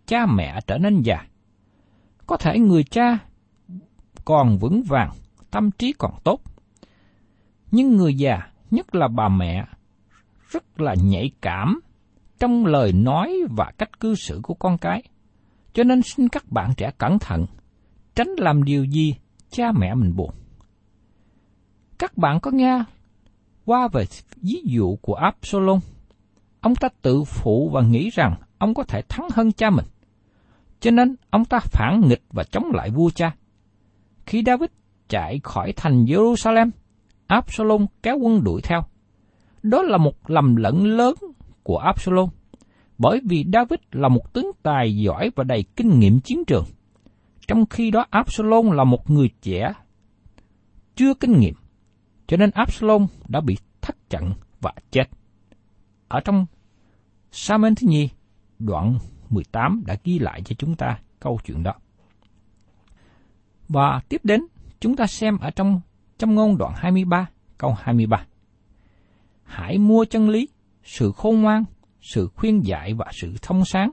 cha 0.06 0.26
mẹ 0.26 0.60
trở 0.68 0.78
nên 0.78 1.02
già. 1.02 1.26
Có 2.28 2.38
thể 2.38 2.60
người 2.60 2.84
cha 2.84 3.18
còn 4.26 4.58
vững 4.58 4.84
vàng, 4.84 5.12
tâm 5.52 5.72
trí 5.72 5.94
còn 5.94 6.14
tốt. 6.24 6.42
Nhưng 7.72 7.96
người 7.96 8.14
già, 8.14 8.52
nhất 8.72 8.96
là 8.96 9.08
bà 9.08 9.30
mẹ, 9.30 9.66
rất 10.50 10.82
là 10.82 10.96
nhạy 11.04 11.32
cảm 11.42 11.80
trong 12.40 12.66
lời 12.66 12.94
nói 12.94 13.36
và 13.50 13.72
cách 13.78 14.00
cư 14.00 14.16
xử 14.16 14.40
của 14.44 14.54
con 14.54 14.78
cái. 14.78 15.04
Cho 15.74 15.84
nên 15.84 16.02
xin 16.02 16.30
các 16.30 16.52
bạn 16.52 16.74
trẻ 16.78 16.92
cẩn 16.98 17.20
thận, 17.20 17.46
tránh 18.16 18.30
làm 18.38 18.64
điều 18.64 18.84
gì 18.84 19.16
cha 19.50 19.72
mẹ 19.72 19.96
mình 19.96 20.16
buồn. 20.16 20.32
Các 22.00 22.18
bạn 22.18 22.40
có 22.40 22.52
nghe 22.52 22.84
qua 23.66 23.88
về 23.88 24.06
ví 24.36 24.62
dụ 24.66 24.96
của 25.02 25.14
Absalom 25.14 25.80
ông 26.62 26.76
ta 26.76 26.90
tự 27.02 27.24
phụ 27.24 27.70
và 27.74 27.82
nghĩ 27.82 28.10
rằng 28.10 28.36
ông 28.58 28.74
có 28.74 28.84
thể 28.84 29.02
thắng 29.10 29.28
hơn 29.34 29.52
cha 29.52 29.70
mình. 29.70 29.86
Cho 30.80 30.92
nên 30.92 31.16
ông 31.30 31.46
ta 31.46 31.60
phản 31.60 32.02
nghịch 32.08 32.24
và 32.30 32.44
chống 32.44 32.72
lại 32.74 32.90
vua 32.90 33.10
cha. 33.10 33.36
Khi 34.26 34.44
David 34.46 34.70
chạy 35.08 35.40
khỏi 35.44 35.74
thành 35.76 36.06
Jerusalem, 36.06 36.70
Absalom 37.28 37.86
kéo 38.04 38.18
quân 38.18 38.44
đuổi 38.44 38.62
theo. 38.62 38.82
Đó 39.64 39.82
là 39.82 39.98
một 39.98 40.30
lầm 40.30 40.56
lẫn 40.56 40.86
lớn 40.86 41.14
của 41.64 41.78
Absalom, 41.78 42.30
bởi 42.98 43.22
vì 43.26 43.46
David 43.54 43.80
là 43.92 44.08
một 44.08 44.34
tướng 44.34 44.52
tài 44.64 44.98
giỏi 44.98 45.32
và 45.36 45.44
đầy 45.44 45.64
kinh 45.76 46.00
nghiệm 46.00 46.20
chiến 46.20 46.46
trường. 46.46 46.66
Trong 47.48 47.66
khi 47.66 47.92
đó 47.92 48.06
Absalom 48.10 48.72
là 48.72 48.84
một 48.84 49.10
người 49.10 49.30
trẻ, 49.42 49.74
chưa 50.96 51.14
kinh 51.14 51.40
nghiệm, 51.40 51.56
cho 52.28 52.38
nên 52.38 52.52
Absalom 52.52 53.08
đã 53.28 53.42
bị 53.42 53.58
thất 53.82 54.10
trận 54.10 54.34
và 54.62 54.74
chết 54.92 55.10
ở 56.10 56.20
trong 56.20 56.46
Samuel 57.32 57.74
thứ 57.78 57.88
nhì, 57.88 58.10
đoạn 58.60 58.98
18 59.30 59.84
đã 59.86 59.98
ghi 60.04 60.20
lại 60.20 60.42
cho 60.46 60.56
chúng 60.60 60.76
ta 60.76 61.00
câu 61.20 61.40
chuyện 61.46 61.64
đó. 61.64 61.74
Và 63.68 64.02
tiếp 64.10 64.22
đến, 64.24 64.42
chúng 64.80 64.96
ta 64.96 65.08
xem 65.08 65.38
ở 65.38 65.50
trong 65.50 65.82
trong 66.18 66.36
ngôn 66.36 66.58
đoạn 66.58 66.74
23, 66.76 67.30
câu 67.58 67.76
23. 67.80 68.26
Hãy 69.44 69.78
mua 69.78 70.06
chân 70.06 70.30
lý, 70.30 70.48
sự 70.84 71.12
khôn 71.12 71.42
ngoan, 71.42 71.64
sự 72.02 72.30
khuyên 72.36 72.66
dạy 72.66 72.94
và 72.94 73.06
sự 73.12 73.36
thông 73.42 73.66
sáng, 73.66 73.92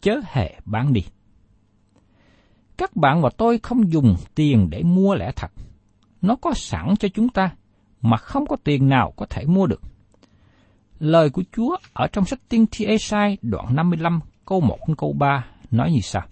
chớ 0.00 0.20
hề 0.24 0.60
bán 0.64 0.92
đi. 0.92 1.04
Các 2.76 2.96
bạn 2.96 3.22
và 3.22 3.30
tôi 3.36 3.58
không 3.58 3.92
dùng 3.92 4.16
tiền 4.34 4.70
để 4.70 4.82
mua 4.82 5.14
lẽ 5.14 5.32
thật. 5.36 5.52
Nó 6.22 6.36
có 6.36 6.52
sẵn 6.54 6.94
cho 6.96 7.08
chúng 7.14 7.28
ta, 7.28 7.54
mà 8.02 8.16
không 8.16 8.46
có 8.46 8.56
tiền 8.64 8.88
nào 8.88 9.12
có 9.16 9.26
thể 9.30 9.44
mua 9.46 9.66
được. 9.66 9.80
Lời 10.98 11.30
của 11.30 11.42
Chúa 11.52 11.76
ở 11.92 12.06
trong 12.06 12.24
sách 12.24 12.40
tiên 12.48 12.66
tri 12.66 12.84
Esai 12.84 13.38
đoạn 13.42 13.76
55 13.76 14.20
câu 14.46 14.60
1 14.60 14.78
câu 14.98 15.12
3 15.12 15.46
nói 15.70 15.92
như 15.92 16.00
sau. 16.00 16.22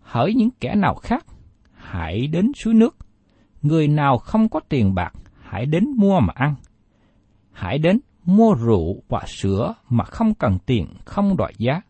Hỡi 0.00 0.34
những 0.34 0.50
kẻ 0.60 0.74
nào 0.74 0.94
khác, 0.94 1.26
hãy 1.74 2.26
đến 2.26 2.52
suối 2.56 2.74
nước. 2.74 2.96
Người 3.62 3.88
nào 3.88 4.18
không 4.18 4.48
có 4.48 4.60
tiền 4.68 4.94
bạc, 4.94 5.12
hãy 5.42 5.66
đến 5.66 5.84
mua 5.96 6.20
mà 6.20 6.32
ăn. 6.36 6.54
Hãy 7.52 7.78
đến 7.78 8.00
mua 8.24 8.54
rượu 8.54 9.02
và 9.08 9.24
sữa 9.26 9.74
mà 9.88 10.04
không 10.04 10.34
cần 10.34 10.58
tiền, 10.66 10.86
không 11.04 11.36
đòi 11.36 11.52
giá. 11.58 11.80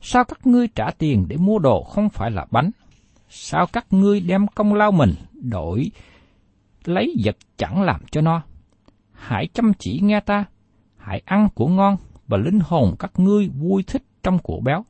Sao 0.00 0.24
các 0.24 0.46
ngươi 0.46 0.68
trả 0.68 0.90
tiền 0.98 1.28
để 1.28 1.36
mua 1.36 1.58
đồ 1.58 1.82
không 1.82 2.08
phải 2.08 2.30
là 2.30 2.46
bánh? 2.50 2.70
Sao 3.28 3.66
các 3.72 3.86
ngươi 3.90 4.20
đem 4.20 4.46
công 4.46 4.74
lao 4.74 4.92
mình 4.92 5.14
đổi 5.32 5.90
lấy 6.84 7.14
vật 7.24 7.36
chẳng 7.56 7.82
làm 7.82 8.00
cho 8.10 8.20
no? 8.20 8.42
Hãy 9.14 9.48
chăm 9.54 9.72
chỉ 9.78 10.00
nghe 10.02 10.20
ta, 10.20 10.44
hãy 10.96 11.22
ăn 11.24 11.48
của 11.54 11.68
ngon 11.68 11.96
và 12.26 12.38
linh 12.38 12.60
hồn 12.60 12.94
các 12.98 13.12
ngươi 13.16 13.48
vui 13.48 13.82
thích 13.86 14.02
trong 14.22 14.38
của 14.38 14.60
béo. 14.60 14.84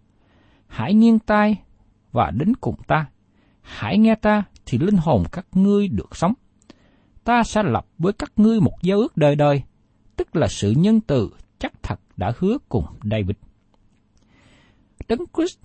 Hãy 0.67 0.95
nghiêng 0.95 1.19
tai 1.19 1.63
và 2.13 2.31
đến 2.31 2.57
cùng 2.57 2.77
ta, 2.87 3.07
hãy 3.61 3.99
nghe 3.99 4.15
ta 4.15 4.43
thì 4.67 4.79
linh 4.79 4.97
hồn 4.97 5.25
các 5.33 5.47
ngươi 5.53 5.89
được 5.89 6.17
sống. 6.17 6.33
Ta 7.25 7.43
sẽ 7.43 7.63
lập 7.63 7.87
với 7.99 8.13
các 8.13 8.33
ngươi 8.37 8.61
một 8.61 8.83
giao 8.83 8.99
ước 8.99 9.17
đời 9.17 9.37
đời, 9.37 9.63
tức 10.17 10.37
là 10.37 10.49
sự 10.49 10.71
nhân 10.77 11.01
từ 11.01 11.31
chắc 11.59 11.73
thật 11.83 12.01
đã 12.17 12.33
hứa 12.39 12.59
cùng 12.69 12.85
David. 13.03 13.37
Đấng 15.09 15.25
Christ 15.37 15.59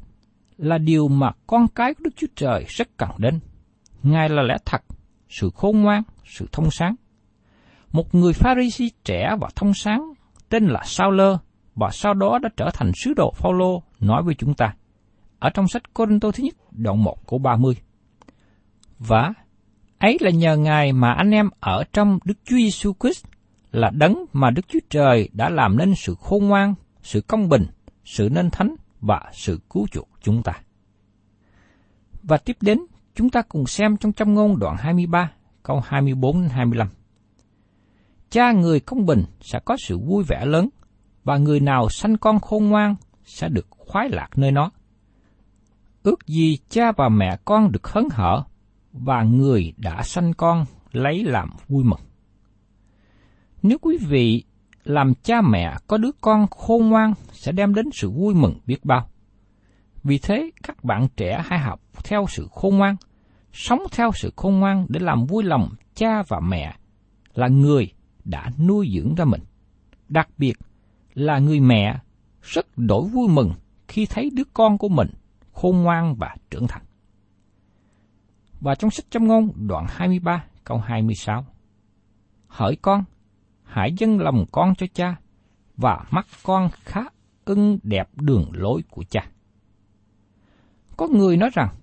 là 0.57 0.77
điều 0.77 1.07
mà 1.07 1.31
con 1.47 1.67
cái 1.67 1.93
của 1.93 2.03
Đức 2.03 2.11
Chúa 2.15 2.27
Trời 2.35 2.65
rất 2.67 2.97
cần 2.97 3.09
đến. 3.17 3.39
Ngài 4.03 4.29
là 4.29 4.43
lẽ 4.43 4.57
thật, 4.65 4.81
sự 5.29 5.49
khôn 5.55 5.81
ngoan, 5.81 6.03
sự 6.25 6.47
thông 6.51 6.71
sáng 6.71 6.95
một 7.91 8.15
người 8.15 8.33
Pharisee 8.33 8.87
trẻ 9.03 9.35
và 9.41 9.49
thông 9.55 9.73
sáng 9.73 10.13
tên 10.49 10.67
là 10.67 10.81
Sauler 10.85 11.35
và 11.75 11.89
sau 11.91 12.13
đó 12.13 12.39
đã 12.41 12.49
trở 12.57 12.69
thành 12.73 12.91
sứ 12.95 13.13
đồ 13.13 13.33
Phaolô 13.35 13.83
nói 13.99 14.23
với 14.23 14.35
chúng 14.35 14.53
ta 14.53 14.73
ở 15.39 15.49
trong 15.49 15.67
sách 15.67 15.83
cô 15.93 16.05
tô 16.21 16.31
thứ 16.31 16.43
nhất 16.43 16.55
đoạn 16.71 17.03
1 17.03 17.27
câu 17.27 17.39
30. 17.39 17.75
Và 18.99 19.33
ấy 19.97 20.17
là 20.21 20.29
nhờ 20.29 20.57
Ngài 20.57 20.93
mà 20.93 21.13
anh 21.13 21.31
em 21.31 21.49
ở 21.59 21.83
trong 21.93 22.19
Đức 22.25 22.33
Chúa 22.43 22.55
Giêsu 22.57 22.93
Christ 22.99 23.25
là 23.71 23.89
đấng 23.93 24.25
mà 24.33 24.49
Đức 24.49 24.61
Chúa 24.67 24.79
Trời 24.89 25.29
đã 25.33 25.49
làm 25.49 25.77
nên 25.77 25.95
sự 25.95 26.15
khôn 26.19 26.47
ngoan, 26.47 26.73
sự 27.01 27.21
công 27.21 27.49
bình, 27.49 27.65
sự 28.05 28.29
nên 28.31 28.49
thánh 28.49 28.75
và 29.01 29.21
sự 29.33 29.59
cứu 29.69 29.87
chuộc 29.91 30.09
chúng 30.21 30.43
ta. 30.43 30.53
Và 32.23 32.37
tiếp 32.37 32.57
đến, 32.61 32.79
chúng 33.15 33.29
ta 33.29 33.41
cùng 33.41 33.67
xem 33.67 33.97
trong 33.97 34.11
trong 34.11 34.33
ngôn 34.33 34.59
đoạn 34.59 34.75
23, 34.79 35.31
câu 35.63 35.81
24 35.85 36.47
25 36.47 36.89
cha 38.29 38.51
người 38.51 38.79
công 38.79 39.05
bình 39.05 39.23
sẽ 39.41 39.59
có 39.65 39.77
sự 39.79 39.99
vui 39.99 40.23
vẻ 40.23 40.45
lớn, 40.45 40.69
và 41.23 41.37
người 41.37 41.59
nào 41.59 41.89
sanh 41.89 42.17
con 42.17 42.39
khôn 42.39 42.69
ngoan 42.69 42.95
sẽ 43.23 43.49
được 43.49 43.67
khoái 43.69 44.09
lạc 44.09 44.29
nơi 44.35 44.51
nó. 44.51 44.71
Ước 46.03 46.27
gì 46.27 46.57
cha 46.69 46.91
và 46.91 47.09
mẹ 47.09 47.37
con 47.45 47.71
được 47.71 47.87
hớn 47.87 48.07
hở, 48.11 48.43
và 48.93 49.23
người 49.23 49.73
đã 49.77 50.03
sanh 50.03 50.33
con 50.33 50.65
lấy 50.91 51.23
làm 51.23 51.49
vui 51.67 51.83
mừng. 51.83 51.99
Nếu 53.63 53.77
quý 53.81 53.97
vị 53.97 54.43
làm 54.83 55.13
cha 55.23 55.41
mẹ 55.41 55.77
có 55.87 55.97
đứa 55.97 56.11
con 56.21 56.47
khôn 56.47 56.89
ngoan 56.89 57.13
sẽ 57.31 57.51
đem 57.51 57.73
đến 57.73 57.85
sự 57.93 58.09
vui 58.09 58.33
mừng 58.33 58.59
biết 58.65 58.85
bao. 58.85 59.09
Vì 60.03 60.17
thế, 60.17 60.51
các 60.63 60.83
bạn 60.83 61.07
trẻ 61.17 61.43
hãy 61.45 61.59
học 61.59 61.81
theo 62.03 62.25
sự 62.29 62.47
khôn 62.51 62.77
ngoan, 62.77 62.95
sống 63.53 63.81
theo 63.91 64.11
sự 64.15 64.33
khôn 64.35 64.59
ngoan 64.59 64.85
để 64.89 64.99
làm 64.99 65.25
vui 65.25 65.43
lòng 65.43 65.69
cha 65.95 66.23
và 66.27 66.39
mẹ 66.39 66.75
là 67.33 67.47
người 67.47 67.91
đã 68.25 68.51
nuôi 68.67 68.91
dưỡng 68.95 69.15
ra 69.15 69.25
mình. 69.25 69.41
Đặc 70.09 70.29
biệt 70.37 70.53
là 71.13 71.39
người 71.39 71.59
mẹ 71.59 71.99
rất 72.41 72.77
đổi 72.77 73.07
vui 73.07 73.27
mừng 73.29 73.53
khi 73.87 74.05
thấy 74.05 74.29
đứa 74.33 74.43
con 74.53 74.77
của 74.77 74.89
mình 74.89 75.09
khôn 75.53 75.77
ngoan 75.77 76.15
và 76.15 76.35
trưởng 76.49 76.67
thành. 76.67 76.83
Và 78.61 78.75
trong 78.75 78.91
sách 78.91 79.05
châm 79.09 79.27
ngôn 79.27 79.51
đoạn 79.67 79.85
23 79.89 80.43
câu 80.63 80.77
26. 80.77 81.45
Hỡi 82.47 82.75
con, 82.75 83.03
hãy 83.63 83.93
dâng 83.97 84.19
lòng 84.19 84.45
con 84.51 84.75
cho 84.75 84.87
cha, 84.93 85.15
và 85.77 86.05
mắt 86.11 86.27
con 86.43 86.69
khá 86.83 87.01
ưng 87.45 87.79
đẹp 87.83 88.09
đường 88.15 88.49
lối 88.53 88.83
của 88.89 89.03
cha. 89.03 89.29
Có 90.97 91.07
người 91.07 91.37
nói 91.37 91.49
rằng, 91.53 91.75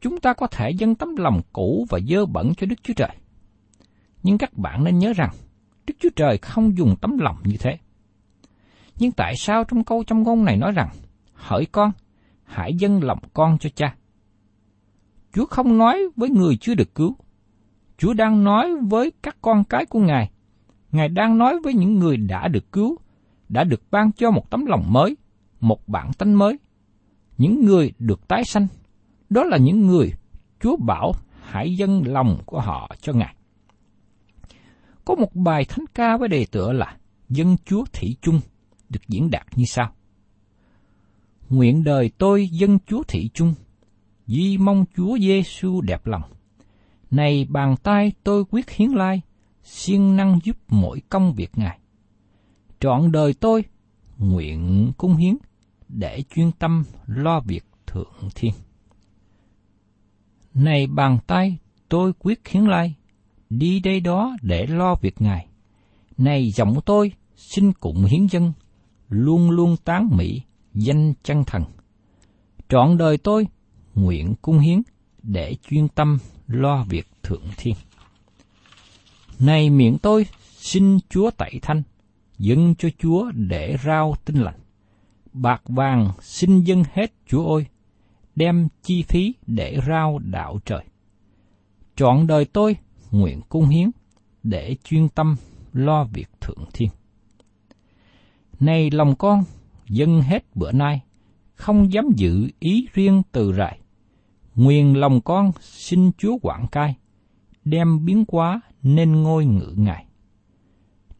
chúng 0.00 0.20
ta 0.20 0.32
có 0.32 0.46
thể 0.46 0.70
dâng 0.70 0.94
tấm 0.94 1.16
lòng 1.16 1.40
cũ 1.52 1.86
và 1.88 1.98
dơ 2.08 2.26
bẩn 2.26 2.52
cho 2.56 2.66
Đức 2.66 2.82
Chúa 2.82 2.94
Trời. 2.96 3.16
Nhưng 4.22 4.38
các 4.38 4.54
bạn 4.54 4.84
nên 4.84 4.98
nhớ 4.98 5.12
rằng, 5.16 5.30
Đức 5.88 5.94
Chúa 5.98 6.08
Trời 6.16 6.38
không 6.38 6.76
dùng 6.78 6.96
tấm 7.00 7.18
lòng 7.18 7.36
như 7.44 7.56
thế. 7.60 7.78
Nhưng 8.98 9.12
tại 9.12 9.34
sao 9.36 9.64
trong 9.64 9.84
câu 9.84 10.04
trong 10.06 10.22
ngôn 10.22 10.44
này 10.44 10.56
nói 10.56 10.72
rằng, 10.72 10.88
hỡi 11.34 11.66
con, 11.66 11.90
hãy 12.44 12.74
dâng 12.74 13.02
lòng 13.02 13.18
con 13.34 13.58
cho 13.58 13.70
cha? 13.74 13.94
Chúa 15.32 15.46
không 15.46 15.78
nói 15.78 16.00
với 16.16 16.30
người 16.30 16.56
chưa 16.60 16.74
được 16.74 16.94
cứu. 16.94 17.16
Chúa 17.98 18.12
đang 18.12 18.44
nói 18.44 18.76
với 18.90 19.12
các 19.22 19.36
con 19.40 19.64
cái 19.64 19.86
của 19.86 20.00
Ngài. 20.00 20.30
Ngài 20.92 21.08
đang 21.08 21.38
nói 21.38 21.60
với 21.64 21.74
những 21.74 21.98
người 21.98 22.16
đã 22.16 22.48
được 22.48 22.72
cứu, 22.72 22.96
đã 23.48 23.64
được 23.64 23.82
ban 23.90 24.12
cho 24.12 24.30
một 24.30 24.50
tấm 24.50 24.66
lòng 24.66 24.92
mới, 24.92 25.16
một 25.60 25.88
bản 25.88 26.12
tánh 26.12 26.38
mới. 26.38 26.58
Những 27.38 27.64
người 27.64 27.92
được 27.98 28.28
tái 28.28 28.44
sanh, 28.44 28.66
đó 29.30 29.44
là 29.44 29.56
những 29.56 29.86
người 29.86 30.12
Chúa 30.60 30.76
bảo 30.76 31.12
hãy 31.42 31.76
dâng 31.76 32.02
lòng 32.06 32.38
của 32.46 32.60
họ 32.60 32.90
cho 33.00 33.12
Ngài. 33.12 33.34
Có 35.08 35.14
một 35.14 35.34
bài 35.34 35.64
thánh 35.64 35.84
ca 35.94 36.16
với 36.16 36.28
đề 36.28 36.46
tựa 36.50 36.72
là 36.72 36.96
Dân 37.28 37.56
Chúa 37.64 37.84
Thị 37.92 38.16
Chung 38.22 38.40
được 38.88 39.00
diễn 39.08 39.30
đạt 39.30 39.46
như 39.56 39.64
sau. 39.66 39.92
Nguyện 41.48 41.84
đời 41.84 42.10
tôi 42.18 42.48
dân 42.48 42.78
Chúa 42.86 43.02
Thị 43.08 43.30
Chung, 43.34 43.54
vì 44.26 44.58
mong 44.58 44.84
Chúa 44.96 45.18
Giêsu 45.18 45.80
đẹp 45.80 46.06
lòng. 46.06 46.22
Này 47.10 47.46
bàn 47.50 47.76
tay 47.82 48.12
tôi 48.24 48.44
quyết 48.44 48.70
hiến 48.70 48.90
lai, 48.90 49.20
siêng 49.64 50.16
năng 50.16 50.38
giúp 50.44 50.56
mỗi 50.68 51.02
công 51.08 51.34
việc 51.34 51.50
Ngài. 51.58 51.78
Trọn 52.80 53.12
đời 53.12 53.34
tôi 53.34 53.64
nguyện 54.18 54.92
cung 54.98 55.16
hiến 55.16 55.36
để 55.88 56.22
chuyên 56.34 56.52
tâm 56.52 56.84
lo 57.06 57.40
việc 57.40 57.64
thượng 57.86 58.28
thiên. 58.34 58.52
Này 60.54 60.86
bàn 60.86 61.18
tay 61.26 61.58
tôi 61.88 62.12
quyết 62.18 62.48
hiến 62.48 62.64
lai, 62.64 62.94
đi 63.50 63.80
đây 63.80 64.00
đó 64.00 64.36
để 64.42 64.66
lo 64.66 64.94
việc 64.94 65.14
Ngài. 65.20 65.46
Này 66.18 66.50
giọng 66.50 66.80
tôi 66.86 67.12
xin 67.36 67.72
cùng 67.72 68.04
hiến 68.04 68.26
dân, 68.26 68.52
luôn 69.08 69.50
luôn 69.50 69.76
tán 69.84 70.08
mỹ 70.12 70.42
danh 70.74 71.12
chân 71.22 71.44
thần. 71.44 71.64
Trọn 72.68 72.98
đời 72.98 73.18
tôi 73.18 73.46
nguyện 73.94 74.34
cung 74.42 74.58
hiến 74.58 74.82
để 75.22 75.56
chuyên 75.68 75.88
tâm 75.88 76.18
lo 76.46 76.84
việc 76.88 77.06
thượng 77.22 77.44
thiên. 77.56 77.74
Này 79.38 79.70
miệng 79.70 79.98
tôi 79.98 80.26
xin 80.56 80.98
Chúa 81.08 81.30
tẩy 81.30 81.58
thanh, 81.62 81.82
dâng 82.38 82.74
cho 82.74 82.88
Chúa 82.98 83.30
để 83.34 83.76
rao 83.84 84.14
tinh 84.24 84.36
lành. 84.42 84.60
Bạc 85.32 85.62
vàng 85.64 86.12
xin 86.20 86.60
dâng 86.60 86.84
hết 86.92 87.12
Chúa 87.26 87.54
ơi, 87.54 87.66
đem 88.36 88.68
chi 88.82 89.02
phí 89.02 89.34
để 89.46 89.78
rao 89.86 90.18
đạo 90.18 90.58
trời. 90.64 90.84
Trọn 91.96 92.26
đời 92.26 92.44
tôi 92.44 92.76
nguyện 93.10 93.40
cung 93.48 93.68
hiến 93.68 93.90
để 94.42 94.76
chuyên 94.84 95.08
tâm 95.08 95.36
lo 95.72 96.04
việc 96.04 96.28
thượng 96.40 96.64
thiên. 96.72 96.88
Này 98.60 98.90
lòng 98.90 99.14
con, 99.16 99.44
dâng 99.88 100.22
hết 100.22 100.44
bữa 100.54 100.72
nay, 100.72 101.02
không 101.54 101.92
dám 101.92 102.04
giữ 102.16 102.48
ý 102.58 102.86
riêng 102.92 103.22
từ 103.32 103.52
rải. 103.52 103.78
Nguyện 104.54 104.96
lòng 104.96 105.20
con 105.20 105.52
xin 105.60 106.10
Chúa 106.18 106.38
quản 106.42 106.66
cai, 106.72 106.96
đem 107.64 108.04
biến 108.04 108.24
quá 108.24 108.60
nên 108.82 109.22
ngôi 109.22 109.44
ngự 109.44 109.74
Ngài. 109.76 110.06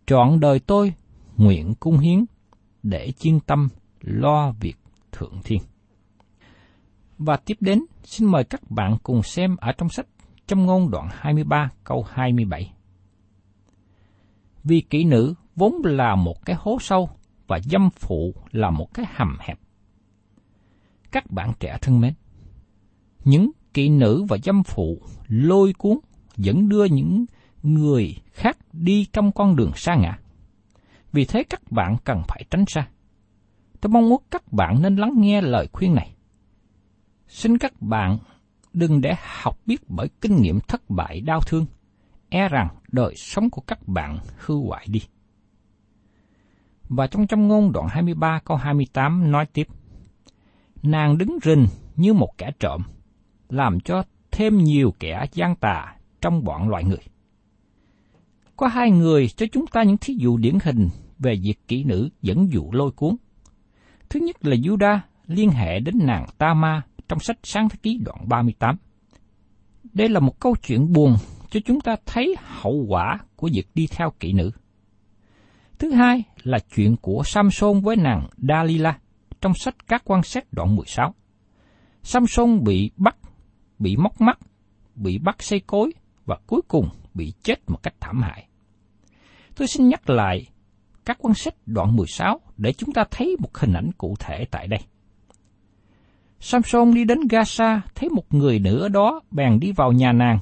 Trọn 0.07 0.41
đời 0.41 0.59
tôi 0.59 0.95
nguyện 1.37 1.75
cung 1.81 1.99
hiến 1.99 2.25
để 2.83 3.13
chuyên 3.21 3.41
tâm 3.41 3.69
lo 4.01 4.53
việc 4.61 4.77
thượng 5.13 5.41
thiên. 5.45 5.63
Và 7.19 7.37
tiếp 7.37 7.57
đến, 7.61 7.83
xin 8.05 8.29
mời 8.29 8.45
các 8.45 8.71
bạn 8.71 8.97
cùng 9.03 9.23
xem 9.23 9.57
ở 9.57 9.73
trong 9.73 9.89
sách 9.89 10.07
trong 10.49 10.67
ngôn 10.67 10.91
đoạn 10.91 11.09
23 11.13 11.71
câu 11.85 12.07
27. 12.11 12.73
Vì 14.65 14.81
kỹ 14.81 15.05
nữ 15.05 15.35
vốn 15.57 15.75
là 15.85 16.15
một 16.17 16.45
cái 16.45 16.57
hố 16.61 16.79
sâu 16.81 17.11
và 17.47 17.61
dâm 17.61 17.91
phụ 17.91 18.35
là 18.51 18.71
một 18.71 18.95
cái 18.95 19.07
hầm 19.15 19.37
hẹp. 19.41 19.59
Các 21.11 21.31
bạn 21.31 21.53
trẻ 21.61 21.79
thân 21.81 22.01
mến, 22.01 22.15
những 23.25 23.51
kỹ 23.75 23.89
nữ 23.89 24.25
và 24.29 24.37
dâm 24.45 24.63
phụ 24.63 25.03
lôi 25.29 25.73
cuốn 25.73 25.99
dẫn 26.37 26.69
đưa 26.69 26.85
những 26.85 27.25
người 27.63 28.17
khác 28.33 28.59
đi 28.73 29.07
trong 29.13 29.33
con 29.33 29.57
đường 29.57 29.73
xa 29.75 29.95
ngã. 29.95 30.19
Vì 31.13 31.25
thế 31.25 31.45
các 31.45 31.73
bạn 31.73 31.97
cần 32.05 32.23
phải 32.29 32.45
tránh 32.51 32.65
xa. 32.67 32.89
Tôi 33.81 33.91
mong 33.91 34.09
muốn 34.09 34.23
các 34.31 34.53
bạn 34.53 34.83
nên 34.83 34.97
lắng 34.97 35.13
nghe 35.17 35.41
lời 35.41 35.69
khuyên 35.73 35.95
này. 35.95 36.15
Xin 37.29 37.59
các 37.59 37.73
bạn 37.81 38.19
đừng 38.73 39.01
để 39.01 39.15
học 39.43 39.59
biết 39.67 39.81
bởi 39.89 40.09
kinh 40.21 40.43
nghiệm 40.43 40.61
thất 40.61 40.91
bại 40.91 41.21
đau 41.21 41.41
thương, 41.41 41.67
e 42.29 42.49
rằng 42.49 42.69
đời 42.93 43.15
sống 43.17 43.51
của 43.51 43.61
các 43.61 43.89
bạn 43.89 44.19
hư 44.37 44.55
hoại 44.55 44.87
đi. 44.89 45.01
Và 46.89 47.07
trong 47.07 47.27
trong 47.27 47.49
ngôn 47.49 47.73
đoạn 47.73 47.89
23 47.89 48.41
câu 48.45 48.57
28 48.57 49.31
nói 49.31 49.47
tiếp, 49.53 49.69
Nàng 50.83 51.19
đứng 51.19 51.39
rình 51.43 51.67
như 51.97 52.13
một 52.13 52.39
kẻ 52.39 52.51
trộm, 52.61 52.83
làm 53.49 53.81
cho 53.81 54.03
thêm 54.31 54.65
nhiều 54.65 54.95
kẻ 55.01 55.27
gian 55.33 55.57
tà 55.57 55.97
trong 56.21 56.45
bọn 56.45 56.69
loại 56.69 56.85
người. 56.85 57.03
Có 58.57 58.67
hai 58.67 58.91
người 58.91 59.29
cho 59.29 59.47
chúng 59.53 59.67
ta 59.67 59.83
những 59.83 59.97
thí 59.97 60.15
dụ 60.15 60.37
điển 60.37 60.59
hình 60.65 60.89
về 61.19 61.37
việc 61.43 61.69
kỹ 61.69 61.85
nữ 61.85 62.09
dẫn 62.23 62.53
dụ 62.53 62.73
lôi 62.73 62.91
cuốn. 62.91 63.17
Thứ 64.09 64.21
nhất 64.21 64.45
là 64.45 64.57
Juda 64.57 64.99
liên 65.27 65.51
hệ 65.51 65.81
đến 65.81 65.95
nàng 66.03 66.27
Tama 66.39 66.83
trong 67.09 67.21
sách 67.21 67.39
Sáng 67.43 67.69
Thế 67.69 67.77
Ký 67.83 67.99
đoạn 68.05 68.29
38. 68.29 68.77
Đây 69.93 70.09
là 70.09 70.21
một 70.21 70.41
câu 70.41 70.57
chuyện 70.63 70.93
buồn 70.93 71.17
cho 71.51 71.61
chúng 71.65 71.81
ta 71.81 71.97
thấy 72.07 72.37
hậu 72.41 72.85
quả 72.89 73.19
của 73.37 73.51
việc 73.53 73.69
đi 73.75 73.87
theo 73.87 74.13
kỹ 74.21 74.33
nữ. 74.33 74.51
Thứ 75.79 75.91
hai 75.91 76.23
là 76.43 76.59
chuyện 76.75 76.97
của 76.97 77.23
Samson 77.25 77.81
với 77.81 77.97
nàng 77.97 78.29
Dalila 78.49 78.99
trong 79.41 79.53
sách 79.55 79.75
các 79.87 80.03
quan 80.05 80.23
sát 80.23 80.53
đoạn 80.53 80.77
16. 80.77 81.15
Samson 82.03 82.65
bị 82.65 82.91
bắt, 82.97 83.17
bị 83.79 83.97
móc 83.97 84.21
mắt, 84.21 84.39
bị 84.95 85.19
bắt 85.19 85.43
xây 85.43 85.61
cối 85.61 85.93
và 86.25 86.37
cuối 86.47 86.61
cùng 86.69 86.89
bị 87.15 87.33
chết 87.43 87.71
một 87.71 87.83
cách 87.83 87.95
thảm 88.01 88.23
hại. 88.23 88.49
Tôi 89.57 89.69
xin 89.69 89.89
nhắc 89.89 90.11
lại 90.11 90.47
các 91.05 91.19
quan 91.21 91.35
sách 91.35 91.55
đoạn 91.67 91.97
16 91.97 92.41
để 92.57 92.73
chúng 92.73 92.93
ta 92.93 93.05
thấy 93.11 93.37
một 93.39 93.59
hình 93.59 93.73
ảnh 93.73 93.91
cụ 93.99 94.15
thể 94.19 94.45
tại 94.51 94.67
đây. 94.67 94.81
Samson 96.41 96.95
đi 96.95 97.05
đến 97.05 97.19
Gaza 97.19 97.81
thấy 97.95 98.09
một 98.09 98.35
người 98.35 98.59
nữ 98.59 98.81
ở 98.81 98.89
đó 98.89 99.21
bèn 99.31 99.61
đi 99.61 99.73
vào 99.73 99.93
nhà 99.93 100.13
nàng. 100.13 100.39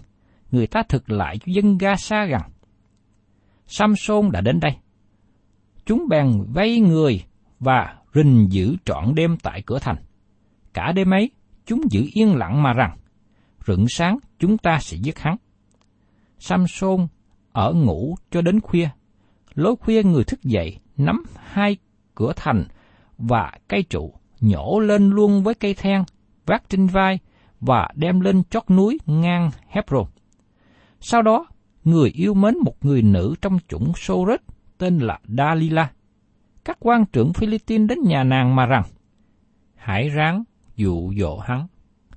Người 0.51 0.67
ta 0.67 0.83
thực 0.89 1.11
lại 1.11 1.39
cho 1.39 1.53
dân 1.53 1.79
Gaza 1.79 2.29
rằng 2.29 2.51
Samson 3.67 4.31
đã 4.33 4.41
đến 4.41 4.61
đây. 4.61 4.73
Chúng 5.87 6.09
bèn 6.09 6.27
vây 6.53 6.81
người 6.81 7.25
và 7.61 7.97
rình 8.15 8.47
giữ 8.51 8.77
trọn 8.85 9.15
đêm 9.15 9.37
tại 9.43 9.63
cửa 9.67 9.79
thành. 9.79 9.97
Cả 10.75 10.93
đêm 10.93 11.11
ấy, 11.11 11.31
chúng 11.67 11.81
giữ 11.91 12.07
yên 12.13 12.37
lặng 12.37 12.63
mà 12.63 12.73
rằng, 12.73 12.97
rựng 13.67 13.87
sáng 13.89 14.19
chúng 14.39 14.59
ta 14.59 14.79
sẽ 14.81 14.97
giết 14.97 15.19
hắn. 15.19 15.37
Samson 16.39 17.07
ở 17.53 17.73
ngủ 17.73 18.17
cho 18.31 18.43
đến 18.43 18.61
khuya. 18.61 18.89
Lối 19.55 19.77
khuya 19.77 20.03
người 20.03 20.25
thức 20.25 20.43
dậy, 20.43 20.79
nắm 20.97 21.23
hai 21.45 21.77
cửa 22.15 22.33
thành 22.37 22.65
và 23.19 23.53
cây 23.69 23.83
trụ, 23.83 24.15
nhổ 24.41 24.81
lên 24.81 25.11
luôn 25.11 25.43
với 25.43 25.55
cây 25.55 25.75
then, 25.75 26.05
vác 26.47 26.71
trên 26.71 26.87
vai 26.87 27.19
và 27.61 27.89
đem 27.95 28.21
lên 28.21 28.43
chót 28.51 28.71
núi 28.71 28.99
ngang 29.07 29.51
Hebron. 29.69 30.07
Sau 31.01 31.23
đó, 31.23 31.47
người 31.85 32.11
yêu 32.11 32.35
mến 32.35 32.55
một 32.65 32.85
người 32.85 33.03
nữ 33.03 33.35
trong 33.43 33.59
chủng 33.69 33.93
Soret 33.97 34.41
tên 34.79 34.99
là 34.99 35.19
Dalila. 35.39 35.91
Các 36.65 36.77
quan 36.81 37.05
trưởng 37.07 37.33
Philippines 37.33 37.89
đến 37.89 37.99
nhà 38.05 38.25
nàng 38.25 38.57
mà 38.57 38.67
rằng, 38.67 38.83
hãy 39.75 40.09
ráng 40.09 40.45
dụ 40.77 41.13
dỗ 41.19 41.39
hắn, 41.39 41.67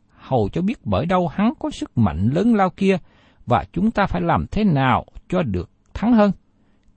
hầu 0.10 0.50
cho 0.50 0.62
biết 0.62 0.86
bởi 0.86 1.06
đâu 1.06 1.28
hắn 1.28 1.54
có 1.60 1.70
sức 1.72 1.98
mạnh 1.98 2.30
lớn 2.34 2.56
lao 2.56 2.70
kia 2.70 2.98
và 3.46 3.66
chúng 3.74 3.92
ta 3.92 4.06
phải 4.06 4.22
làm 4.22 4.46
thế 4.52 4.64
nào 4.64 5.06
cho 5.30 5.44
được 5.44 5.70
thắng 5.94 6.14
hơn, 6.14 6.32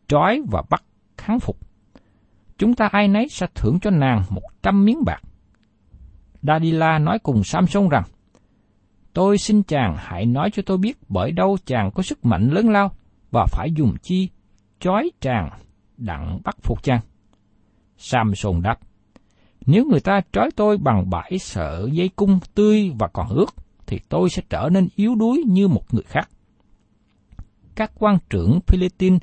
trói 0.09 0.43
và 0.51 0.63
bắt 0.71 0.83
kháng 1.17 1.41
phục. 1.41 1.72
Chúng 2.63 2.75
ta 2.75 2.87
ai 2.93 3.09
nấy 3.09 3.29
sẽ 3.29 3.47
thưởng 3.55 3.79
cho 3.81 3.91
nàng 3.91 4.23
một 4.31 4.43
trăm 4.63 4.85
miếng 4.85 5.05
bạc. 5.07 5.23
Dalila 6.43 6.99
nói 6.99 7.19
cùng 7.19 7.45
Samson 7.45 7.89
rằng, 7.89 8.03
Tôi 9.13 9.39
xin 9.39 9.63
chàng 9.63 9.97
hãy 9.99 10.27
nói 10.27 10.51
cho 10.53 10.63
tôi 10.67 10.79
biết 10.79 10.99
bởi 11.09 11.33
đâu 11.33 11.59
chàng 11.67 11.91
có 11.95 12.03
sức 12.03 12.25
mạnh 12.25 12.49
lớn 12.51 12.71
lao 12.71 12.93
và 13.31 13.47
phải 13.47 13.73
dùng 13.77 13.95
chi 14.03 14.29
chói 14.81 15.11
chàng 15.21 15.51
đặng 15.97 16.41
bắt 16.45 16.57
phục 16.63 16.83
chàng. 16.83 17.01
Samson 17.97 18.63
đáp, 18.63 18.79
Nếu 19.67 19.85
người 19.85 20.01
ta 20.01 20.21
trói 20.33 20.51
tôi 20.57 20.79
bằng 20.79 21.11
bãi 21.11 21.39
sợ 21.39 21.89
dây 21.93 22.11
cung 22.17 22.39
tươi 22.55 22.93
và 22.99 23.09
còn 23.09 23.29
ướt, 23.29 23.55
thì 23.87 24.01
tôi 24.09 24.31
sẽ 24.31 24.43
trở 24.49 24.69
nên 24.73 24.89
yếu 24.97 25.15
đuối 25.15 25.43
như 25.47 25.69
một 25.69 25.95
người 25.95 26.05
khác. 26.07 26.29
Các 27.75 27.93
quan 27.99 28.19
trưởng 28.31 28.61
Philippines 28.67 29.21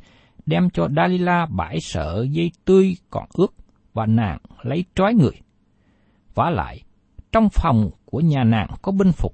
đem 0.49 0.69
cho 0.69 0.87
Dalila 0.95 1.45
bãi 1.45 1.79
sợ 1.79 2.25
dây 2.29 2.51
tươi 2.65 2.97
còn 3.09 3.25
ướt 3.33 3.53
và 3.93 4.05
nàng 4.05 4.37
lấy 4.61 4.85
trói 4.95 5.13
người. 5.13 5.41
Vả 6.35 6.49
lại, 6.49 6.83
trong 7.31 7.49
phòng 7.49 7.89
của 8.05 8.19
nhà 8.19 8.43
nàng 8.43 8.69
có 8.81 8.91
binh 8.91 9.11
phục. 9.11 9.33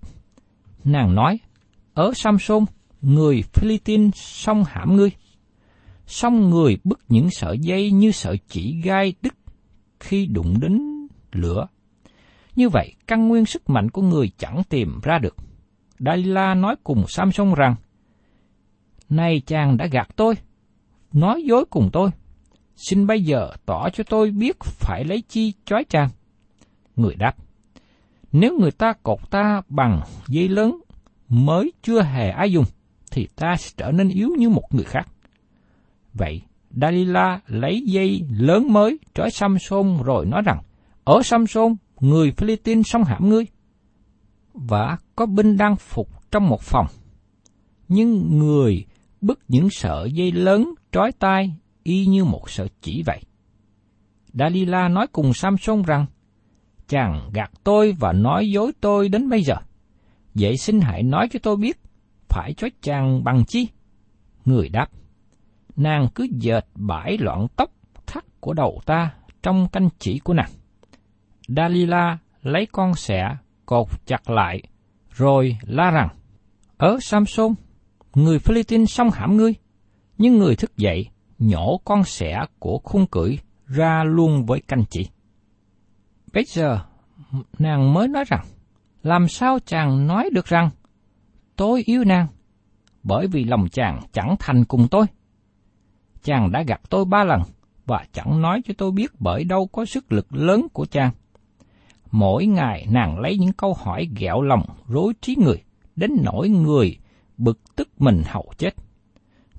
Nàng 0.83 1.15
nói, 1.15 1.39
ở 1.93 2.11
Samson, 2.15 2.65
người 3.01 3.41
Philippines 3.53 4.15
song 4.15 4.63
hãm 4.67 4.95
ngươi. 4.95 5.11
Song 6.05 6.49
người 6.49 6.77
bức 6.83 6.99
những 7.09 7.29
sợi 7.31 7.59
dây 7.59 7.91
như 7.91 8.11
sợi 8.11 8.39
chỉ 8.47 8.81
gai 8.83 9.13
đứt 9.21 9.33
khi 9.99 10.25
đụng 10.25 10.59
đến 10.59 10.81
lửa. 11.31 11.67
Như 12.55 12.69
vậy, 12.69 12.93
căn 13.07 13.27
nguyên 13.27 13.45
sức 13.45 13.69
mạnh 13.69 13.89
của 13.89 14.01
người 14.01 14.31
chẳng 14.37 14.61
tìm 14.69 14.99
ra 15.03 15.19
được. 15.19 15.35
Dalila 15.99 16.53
nói 16.53 16.75
cùng 16.83 17.05
Samson 17.07 17.53
rằng, 17.53 17.75
Này 19.09 19.41
chàng 19.45 19.77
đã 19.77 19.87
gạt 19.87 20.07
tôi, 20.15 20.35
nói 21.15 21.43
dối 21.43 21.65
cùng 21.65 21.89
tôi. 21.93 22.09
Xin 22.75 23.07
bây 23.07 23.21
giờ 23.21 23.49
tỏ 23.65 23.89
cho 23.93 24.03
tôi 24.09 24.31
biết 24.31 24.63
phải 24.63 25.03
lấy 25.03 25.23
chi 25.29 25.53
chói 25.65 25.83
chàng. 25.89 26.09
Người 26.95 27.15
đáp, 27.15 27.35
Nếu 28.31 28.57
người 28.59 28.71
ta 28.71 28.93
cột 29.03 29.31
ta 29.31 29.61
bằng 29.69 30.01
dây 30.27 30.47
lớn 30.47 30.79
mới 31.29 31.71
chưa 31.81 32.01
hề 32.01 32.29
ai 32.29 32.51
dùng, 32.51 32.65
thì 33.11 33.27
ta 33.35 33.55
sẽ 33.57 33.71
trở 33.77 33.91
nên 33.91 34.09
yếu 34.09 34.29
như 34.37 34.49
một 34.49 34.63
người 34.71 34.83
khác. 34.83 35.07
Vậy, 36.13 36.41
Dalila 36.81 37.39
lấy 37.47 37.81
dây 37.85 38.21
lớn 38.29 38.73
mới 38.73 38.99
trói 39.13 39.31
Samson 39.31 40.03
rồi 40.03 40.25
nói 40.25 40.41
rằng, 40.45 40.61
ở 41.03 41.21
Samson, 41.23 41.75
người 41.99 42.31
Philippines 42.31 42.87
sống 42.87 43.03
hãm 43.03 43.29
ngươi. 43.29 43.45
Và 44.53 44.97
có 45.15 45.25
binh 45.25 45.57
đang 45.57 45.75
phục 45.75 46.31
trong 46.31 46.49
một 46.49 46.61
phòng. 46.61 46.87
Nhưng 47.87 48.39
người 48.39 48.85
bức 49.21 49.39
những 49.47 49.67
sợi 49.71 50.11
dây 50.11 50.31
lớn 50.31 50.73
trói 50.95 51.11
tai 51.11 51.53
y 51.83 52.05
như 52.05 52.25
một 52.25 52.49
sợi 52.49 52.69
chỉ 52.81 53.03
vậy. 53.05 53.21
Dalila 54.33 54.87
nói 54.87 55.07
cùng 55.07 55.33
Samson 55.33 55.83
rằng, 55.83 56.05
chàng 56.87 57.29
gạt 57.33 57.51
tôi 57.63 57.95
và 57.99 58.13
nói 58.13 58.49
dối 58.49 58.71
tôi 58.81 59.09
đến 59.09 59.29
bây 59.29 59.43
giờ. 59.43 59.55
Vậy 60.33 60.57
xin 60.57 60.81
hãy 60.81 61.03
nói 61.03 61.27
cho 61.31 61.39
tôi 61.43 61.57
biết, 61.57 61.79
phải 62.29 62.53
cho 62.57 62.67
chàng 62.81 63.23
bằng 63.23 63.43
chi? 63.47 63.67
Người 64.45 64.69
đáp, 64.69 64.87
nàng 65.75 66.07
cứ 66.15 66.27
dệt 66.31 66.65
bãi 66.75 67.17
loạn 67.17 67.47
tóc 67.55 67.71
thắt 68.05 68.25
của 68.39 68.53
đầu 68.53 68.81
ta 68.85 69.13
trong 69.43 69.67
canh 69.67 69.89
chỉ 69.99 70.19
của 70.19 70.33
nàng. 70.33 70.51
Dalila 71.47 72.17
lấy 72.41 72.65
con 72.71 72.95
sẻ 72.95 73.37
cột 73.65 73.87
chặt 74.05 74.29
lại, 74.29 74.61
rồi 75.11 75.57
la 75.61 75.91
rằng, 75.91 76.09
Ở 76.77 76.97
Samson, 77.01 77.53
người 78.15 78.39
Philippines 78.39 78.91
xong 78.91 79.09
hãm 79.09 79.37
ngươi, 79.37 79.55
nhưng 80.17 80.37
người 80.37 80.55
thức 80.55 80.77
dậy, 80.77 81.09
nhổ 81.39 81.81
con 81.85 82.03
sẻ 82.03 82.45
của 82.59 82.79
khung 82.83 83.07
cưỡi 83.07 83.37
ra 83.67 84.03
luôn 84.03 84.45
với 84.45 84.61
canh 84.61 84.83
chỉ. 84.89 85.09
Bây 86.33 86.43
giờ, 86.47 86.79
nàng 87.59 87.93
mới 87.93 88.07
nói 88.07 88.23
rằng, 88.27 88.45
làm 89.03 89.27
sao 89.27 89.59
chàng 89.65 90.07
nói 90.07 90.29
được 90.33 90.45
rằng, 90.45 90.69
tôi 91.55 91.83
yêu 91.85 92.03
nàng, 92.03 92.27
bởi 93.03 93.27
vì 93.27 93.43
lòng 93.43 93.67
chàng 93.71 94.01
chẳng 94.11 94.35
thành 94.39 94.65
cùng 94.65 94.87
tôi. 94.91 95.05
Chàng 96.23 96.51
đã 96.51 96.63
gặp 96.63 96.89
tôi 96.89 97.05
ba 97.05 97.23
lần, 97.23 97.41
và 97.85 98.05
chẳng 98.13 98.41
nói 98.41 98.61
cho 98.65 98.73
tôi 98.77 98.91
biết 98.91 99.11
bởi 99.19 99.43
đâu 99.43 99.67
có 99.67 99.85
sức 99.85 100.11
lực 100.11 100.33
lớn 100.33 100.67
của 100.73 100.85
chàng. 100.85 101.11
Mỗi 102.11 102.45
ngày 102.45 102.87
nàng 102.89 103.19
lấy 103.19 103.37
những 103.37 103.53
câu 103.53 103.73
hỏi 103.73 104.09
ghẹo 104.17 104.41
lòng, 104.41 104.65
rối 104.87 105.13
trí 105.21 105.35
người, 105.35 105.63
đến 105.95 106.11
nỗi 106.23 106.49
người 106.49 106.97
bực 107.37 107.75
tức 107.75 108.01
mình 108.01 108.21
hậu 108.25 108.51
chết. 108.57 108.75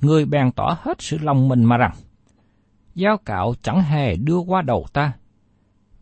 Người 0.00 0.24
bèn 0.24 0.52
tỏ 0.52 0.78
hết 0.80 0.96
sự 1.02 1.18
lòng 1.18 1.48
mình 1.48 1.64
mà 1.64 1.76
rằng, 1.76 1.94
Giao 2.94 3.16
cạo 3.16 3.54
chẳng 3.62 3.82
hề 3.82 4.16
đưa 4.16 4.38
qua 4.38 4.62
đầu 4.62 4.86
ta, 4.92 5.12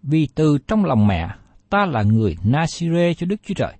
vì 0.02 0.28
từ 0.34 0.58
trong 0.58 0.84
lòng 0.84 1.06
mẹ 1.06 1.28
ta 1.70 1.86
là 1.86 2.02
người 2.02 2.36
Nasire 2.44 3.14
cho 3.14 3.26
Đức 3.26 3.36
Chúa 3.42 3.54
Trời. 3.54 3.74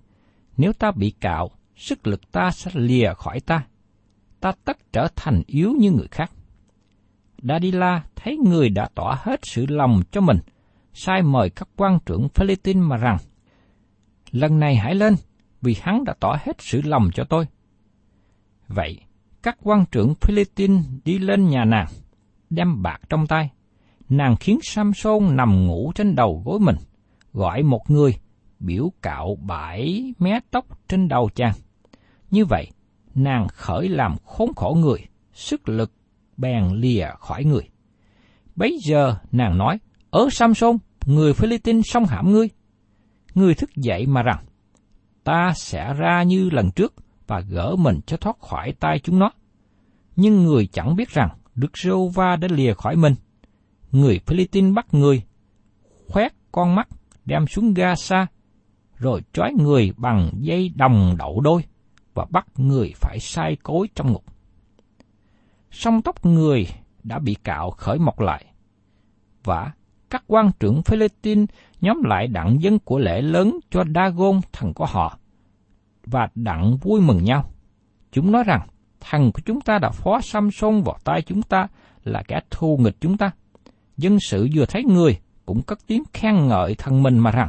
Nếu 0.56 0.72
ta 0.72 0.90
bị 0.90 1.10
cạo, 1.10 1.50
sức 1.76 2.06
lực 2.06 2.32
ta 2.32 2.50
sẽ 2.50 2.70
lìa 2.74 3.12
khỏi 3.16 3.40
ta. 3.40 3.66
Ta 4.40 4.52
tất 4.64 4.92
trở 4.92 5.08
thành 5.16 5.42
yếu 5.46 5.72
như 5.78 5.90
người 5.90 6.08
khác. 6.10 6.30
Dalila 7.42 8.02
thấy 8.16 8.36
người 8.36 8.68
đã 8.68 8.88
tỏ 8.94 9.18
hết 9.20 9.40
sự 9.42 9.66
lòng 9.68 10.02
cho 10.10 10.20
mình, 10.20 10.38
sai 10.92 11.22
mời 11.22 11.50
các 11.50 11.68
quan 11.76 11.98
trưởng 12.06 12.28
Philippines 12.28 12.82
mà 12.82 12.96
rằng, 12.96 13.16
lần 14.30 14.60
này 14.60 14.76
hãy 14.76 14.94
lên, 14.94 15.14
vì 15.62 15.76
hắn 15.82 16.04
đã 16.04 16.14
tỏ 16.20 16.36
hết 16.44 16.56
sự 16.58 16.82
lòng 16.82 17.10
cho 17.14 17.24
tôi. 17.24 17.46
Vậy, 18.68 19.00
các 19.44 19.56
quan 19.62 19.84
trưởng 19.92 20.14
Philippines 20.14 20.84
đi 21.04 21.18
lên 21.18 21.48
nhà 21.48 21.64
nàng, 21.64 21.86
đem 22.50 22.82
bạc 22.82 23.00
trong 23.08 23.26
tay. 23.26 23.50
Nàng 24.08 24.36
khiến 24.36 24.58
Samson 24.62 25.36
nằm 25.36 25.66
ngủ 25.66 25.92
trên 25.94 26.14
đầu 26.14 26.42
gối 26.44 26.60
mình, 26.60 26.76
gọi 27.32 27.62
một 27.62 27.90
người, 27.90 28.14
biểu 28.58 28.92
cạo 29.02 29.36
bãi 29.42 30.12
mé 30.18 30.40
tóc 30.50 30.64
trên 30.88 31.08
đầu 31.08 31.30
chàng. 31.34 31.52
Như 32.30 32.44
vậy, 32.44 32.70
nàng 33.14 33.48
khởi 33.48 33.88
làm 33.88 34.16
khốn 34.24 34.54
khổ 34.56 34.76
người, 34.80 34.98
sức 35.32 35.68
lực 35.68 35.92
bèn 36.36 36.68
lìa 36.74 37.06
khỏi 37.18 37.44
người. 37.44 37.68
Bấy 38.56 38.78
giờ 38.86 39.16
nàng 39.32 39.58
nói, 39.58 39.78
ở 40.10 40.28
Samson, 40.30 40.76
người 41.06 41.34
Philippines 41.34 41.84
song 41.86 42.04
hãm 42.04 42.32
ngươi. 42.32 42.48
Ngươi 43.34 43.54
thức 43.54 43.70
dậy 43.76 44.06
mà 44.06 44.22
rằng, 44.22 44.44
ta 45.24 45.52
sẽ 45.56 45.94
ra 45.94 46.22
như 46.22 46.50
lần 46.50 46.70
trước 46.70 46.94
và 47.26 47.40
gỡ 47.40 47.76
mình 47.76 48.00
cho 48.06 48.16
thoát 48.16 48.40
khỏi 48.40 48.74
tay 48.80 48.98
chúng 48.98 49.18
nó. 49.18 49.30
Nhưng 50.16 50.44
người 50.44 50.66
chẳng 50.66 50.96
biết 50.96 51.08
rằng 51.08 51.28
Đức 51.54 51.78
Rô 51.78 52.08
Va 52.08 52.36
đã 52.36 52.48
lìa 52.50 52.74
khỏi 52.74 52.96
mình. 52.96 53.14
Người 53.92 54.20
Philippines 54.26 54.74
bắt 54.74 54.94
người, 54.94 55.22
khoét 56.08 56.32
con 56.52 56.74
mắt, 56.74 56.88
đem 57.24 57.46
xuống 57.46 57.74
Gaza, 57.74 58.26
rồi 58.96 59.22
trói 59.32 59.52
người 59.52 59.92
bằng 59.96 60.30
dây 60.34 60.72
đồng 60.74 61.16
đậu 61.18 61.40
đôi 61.40 61.64
và 62.14 62.26
bắt 62.30 62.46
người 62.56 62.92
phải 62.96 63.20
sai 63.20 63.56
cối 63.62 63.88
trong 63.94 64.12
ngục. 64.12 64.24
Song 65.70 66.02
tóc 66.02 66.26
người 66.26 66.66
đã 67.02 67.18
bị 67.18 67.34
cạo 67.34 67.70
khởi 67.70 67.98
mọc 67.98 68.20
lại. 68.20 68.44
Và 69.44 69.72
các 70.10 70.24
quan 70.26 70.50
trưởng 70.60 70.82
Philippines 70.82 71.48
nhóm 71.80 72.02
lại 72.02 72.26
đặng 72.26 72.62
dân 72.62 72.78
của 72.78 72.98
lễ 72.98 73.22
lớn 73.22 73.58
cho 73.70 73.84
Dagon 73.94 74.40
thần 74.52 74.74
của 74.74 74.86
họ, 74.86 75.18
và 76.06 76.28
đặng 76.34 76.76
vui 76.76 77.00
mừng 77.00 77.24
nhau. 77.24 77.50
Chúng 78.12 78.32
nói 78.32 78.44
rằng, 78.46 78.66
thần 79.00 79.32
của 79.32 79.40
chúng 79.44 79.60
ta 79.60 79.78
đã 79.78 79.90
phó 79.90 80.20
Samson 80.20 80.82
vào 80.82 80.96
tay 81.04 81.22
chúng 81.22 81.42
ta 81.42 81.66
là 82.04 82.22
kẻ 82.28 82.40
thù 82.50 82.78
nghịch 82.80 82.96
chúng 83.00 83.16
ta. 83.16 83.30
Dân 83.96 84.18
sự 84.20 84.48
vừa 84.54 84.66
thấy 84.66 84.84
người 84.84 85.18
cũng 85.46 85.62
cất 85.62 85.78
tiếng 85.86 86.02
khen 86.12 86.48
ngợi 86.48 86.74
thần 86.74 87.02
mình 87.02 87.18
mà 87.18 87.30
rằng, 87.30 87.48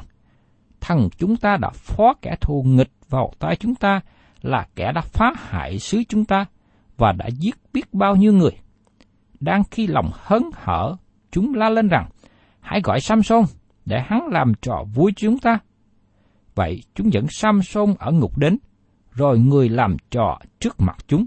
thần 0.81 1.09
chúng 1.17 1.37
ta 1.37 1.57
đã 1.57 1.69
phó 1.69 2.13
kẻ 2.21 2.35
thù 2.41 2.63
nghịch 2.67 2.91
vào 3.09 3.31
tay 3.39 3.55
chúng 3.55 3.75
ta 3.75 4.01
là 4.41 4.67
kẻ 4.75 4.91
đã 4.91 5.01
phá 5.01 5.33
hại 5.35 5.79
xứ 5.79 6.03
chúng 6.09 6.25
ta 6.25 6.45
và 6.97 7.11
đã 7.11 7.27
giết 7.27 7.55
biết 7.73 7.93
bao 7.93 8.15
nhiêu 8.15 8.33
người. 8.33 8.51
Đang 9.39 9.63
khi 9.71 9.87
lòng 9.87 10.09
hớn 10.13 10.43
hở, 10.53 10.95
chúng 11.31 11.53
la 11.53 11.69
lên 11.69 11.87
rằng, 11.87 12.09
hãy 12.59 12.81
gọi 12.83 13.01
Samson 13.01 13.43
để 13.85 14.01
hắn 14.05 14.27
làm 14.31 14.53
trò 14.61 14.83
vui 14.93 15.13
chúng 15.15 15.39
ta. 15.39 15.59
Vậy 16.55 16.83
chúng 16.95 17.13
dẫn 17.13 17.25
Samson 17.29 17.95
ở 17.99 18.11
ngục 18.11 18.37
đến, 18.37 18.57
rồi 19.11 19.39
người 19.39 19.69
làm 19.69 19.97
trò 20.11 20.39
trước 20.59 20.75
mặt 20.79 20.97
chúng. 21.07 21.25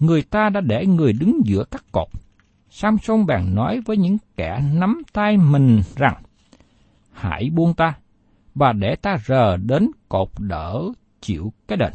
Người 0.00 0.22
ta 0.22 0.48
đã 0.48 0.60
để 0.60 0.86
người 0.86 1.12
đứng 1.12 1.40
giữa 1.44 1.64
các 1.70 1.84
cột. 1.92 2.08
Samson 2.70 3.26
bèn 3.26 3.54
nói 3.54 3.80
với 3.86 3.96
những 3.96 4.18
kẻ 4.36 4.62
nắm 4.72 5.02
tay 5.12 5.36
mình 5.36 5.82
rằng, 5.96 6.22
hãy 7.12 7.50
buông 7.50 7.74
ta, 7.74 7.94
và 8.54 8.72
để 8.72 8.96
ta 8.96 9.18
rờ 9.26 9.56
đến 9.56 9.90
cột 10.08 10.28
đỡ 10.38 10.82
chịu 11.20 11.52
cái 11.68 11.78
đền, 11.78 11.92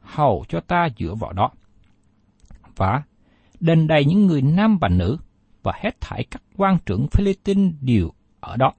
hầu 0.00 0.44
cho 0.48 0.60
ta 0.60 0.88
dựa 0.98 1.14
vào 1.14 1.32
đó. 1.32 1.50
Và 2.76 3.02
đền 3.60 3.86
đầy 3.86 4.04
những 4.04 4.26
người 4.26 4.42
nam 4.42 4.78
và 4.80 4.88
nữ, 4.88 5.16
và 5.62 5.72
hết 5.76 6.00
thảy 6.00 6.24
các 6.30 6.42
quan 6.56 6.78
trưởng 6.86 7.06
Philippines 7.12 7.74
đều 7.80 8.10
ở 8.40 8.56
đó. 8.56 8.72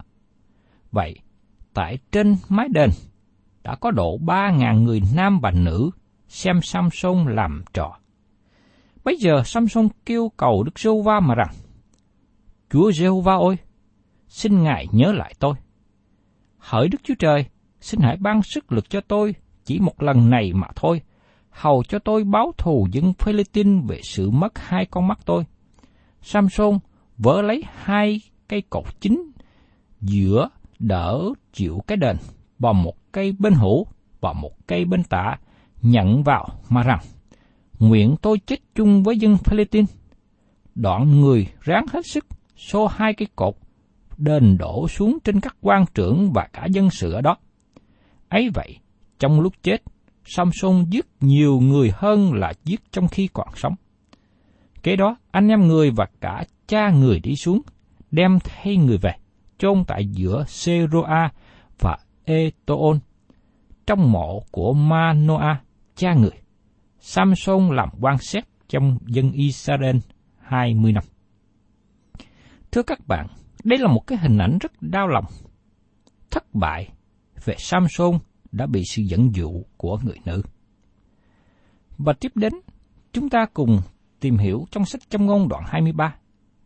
Vậy, 0.92 1.20
tại 1.74 1.98
trên 2.12 2.36
mái 2.50 2.68
đền, 2.70 2.90
đã 3.64 3.76
có 3.76 3.92
độ 3.92 4.18
ba 4.18 4.52
ngàn 4.52 4.84
người 4.84 5.02
nam 5.16 5.40
và 5.40 5.52
nữ 5.52 5.92
xem 6.28 6.62
Samson 6.62 7.36
làm 7.36 7.64
trò. 7.74 7.98
Bây 9.04 9.18
giờ 9.18 9.44
Samson 9.46 9.88
kêu 10.06 10.32
cầu 10.38 10.64
Đức 10.64 10.80
giê 10.80 10.92
va 11.06 11.20
mà 11.20 11.36
rằng, 11.36 11.54
Chúa 12.70 12.92
giê 12.92 13.08
va 13.24 13.36
ơi, 13.36 13.56
xin 14.28 14.64
Ngài 14.64 14.88
nhớ 14.92 15.12
lại 15.12 15.34
tôi. 15.40 15.54
Hỡi 16.58 16.88
Đức 16.88 16.98
Chúa 17.04 17.16
Trời, 17.20 17.46
xin 17.82 18.00
hãy 18.02 18.18
ban 18.18 18.42
sức 18.42 18.72
lực 18.72 18.90
cho 18.90 19.02
tôi 19.02 19.36
chỉ 19.66 19.80
một 19.80 20.02
lần 20.02 20.30
này 20.30 20.54
mà 20.54 20.68
thôi, 20.76 21.02
hầu 21.50 21.84
cho 21.84 22.00
tôi 22.00 22.24
báo 22.24 22.52
thù 22.58 22.88
dân 22.92 23.14
Philippines 23.14 23.90
về 23.90 24.00
sự 24.04 24.30
mất 24.30 24.60
hai 24.60 24.86
con 24.86 25.08
mắt 25.08 25.20
tôi. 25.26 25.44
Samson 26.22 26.80
vỡ 27.18 27.42
lấy 27.42 27.64
hai 27.76 28.22
cây 28.48 28.64
cột 28.70 29.02
chính 29.02 29.32
giữa 30.02 30.50
đỡ 30.80 31.34
chịu 31.54 31.84
cái 31.88 31.98
đền 31.98 32.18
và 32.60 32.72
một 32.72 33.12
cây 33.12 33.36
bên 33.40 33.54
hữu 33.54 33.88
và 34.22 34.34
một 34.34 34.68
cây 34.68 34.86
bên 34.86 35.04
tả 35.04 35.38
nhận 35.82 36.24
vào 36.24 36.50
mà 36.70 36.84
rằng 36.84 37.00
nguyện 37.80 38.16
tôi 38.22 38.40
chết 38.46 38.60
chung 38.76 39.04
với 39.04 39.18
dân 39.18 39.38
Philippines. 39.38 39.96
Đoạn 40.76 41.22
người 41.22 41.48
ráng 41.62 41.86
hết 41.94 42.06
sức 42.06 42.26
xô 42.58 42.88
hai 42.88 43.14
cái 43.14 43.28
cột 43.36 43.56
đền 44.18 44.58
đổ 44.58 44.88
xuống 44.88 45.18
trên 45.24 45.40
các 45.40 45.56
quan 45.62 45.86
trưởng 45.94 46.32
và 46.34 46.48
cả 46.54 46.66
dân 46.66 46.90
sự 46.90 47.12
ở 47.12 47.22
đó. 47.22 47.38
Ấy 48.30 48.50
vậy, 48.54 48.78
trong 49.20 49.42
lúc 49.42 49.54
chết, 49.64 49.84
Samson 50.26 50.86
giết 50.90 51.06
nhiều 51.22 51.60
người 51.60 51.92
hơn 51.96 52.34
là 52.34 52.54
giết 52.66 52.82
trong 52.92 53.08
khi 53.08 53.30
còn 53.34 53.48
sống. 53.56 53.76
Kế 54.84 54.96
đó, 54.96 55.18
anh 55.32 55.48
em 55.48 55.68
người 55.68 55.92
và 55.92 56.06
cả 56.22 56.44
cha 56.68 56.90
người 56.90 57.20
đi 57.20 57.36
xuống, 57.36 57.62
đem 58.12 58.40
thay 58.40 58.76
người 58.78 58.98
về, 58.98 59.12
chôn 59.58 59.84
tại 59.88 60.06
giữa 60.06 60.46
Seroa 60.48 61.32
và 61.80 61.98
Etoon, 62.26 63.00
trong 63.88 64.12
mộ 64.12 64.44
của 64.52 64.74
Manoa, 64.74 65.62
cha 65.96 66.14
người. 66.14 66.42
Samson 67.00 67.76
làm 67.76 67.90
quan 68.02 68.18
xét 68.18 68.44
trong 68.68 68.98
dân 69.08 69.32
Israel 69.32 69.98
20 70.40 70.92
năm. 70.92 71.04
Thưa 72.72 72.84
các 72.84 73.08
bạn, 73.08 73.28
đây 73.64 73.80
là 73.80 73.88
một 73.88 74.08
cái 74.08 74.18
hình 74.18 74.38
ảnh 74.38 74.58
rất 74.62 74.72
đau 74.82 75.08
lòng. 75.08 75.26
Thất 76.32 76.54
bại 76.54 76.90
về 77.46 77.56
Samson 77.58 78.20
đã 78.52 78.66
bị 78.66 78.84
sự 78.90 79.02
dẫn 79.02 79.36
dụ 79.36 79.64
của 79.78 80.00
người 80.04 80.18
nữ. 80.26 80.42
Và 81.98 82.14
tiếp 82.14 82.32
đến, 82.36 82.54
chúng 83.12 83.30
ta 83.30 83.46
cùng 83.54 83.82
tìm 84.20 84.38
hiểu 84.38 84.66
trong 84.72 84.86
sách 84.86 85.10
Châm 85.10 85.26
ngôn 85.26 85.48
đoạn 85.48 85.64
23, 85.68 86.16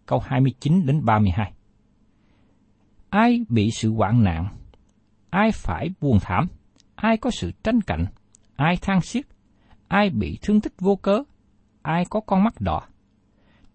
câu 0.05 0.19
29 0.19 0.85
đến 0.85 1.05
32. 1.05 1.53
Ai 3.09 3.45
bị 3.49 3.71
sự 3.71 3.93
hoạn 3.93 4.23
nạn? 4.23 4.47
Ai 5.29 5.51
phải 5.51 5.89
buồn 6.01 6.19
thảm? 6.21 6.47
Ai 6.95 7.17
có 7.17 7.31
sự 7.31 7.51
tranh 7.63 7.81
cạnh? 7.81 8.05
Ai 8.55 8.77
than 8.77 9.01
xiết? 9.01 9.25
Ai 9.87 10.09
bị 10.09 10.39
thương 10.41 10.61
tích 10.61 10.73
vô 10.79 10.95
cớ? 10.95 11.23
Ai 11.81 12.05
có 12.09 12.19
con 12.19 12.43
mắt 12.43 12.61
đỏ? 12.61 12.81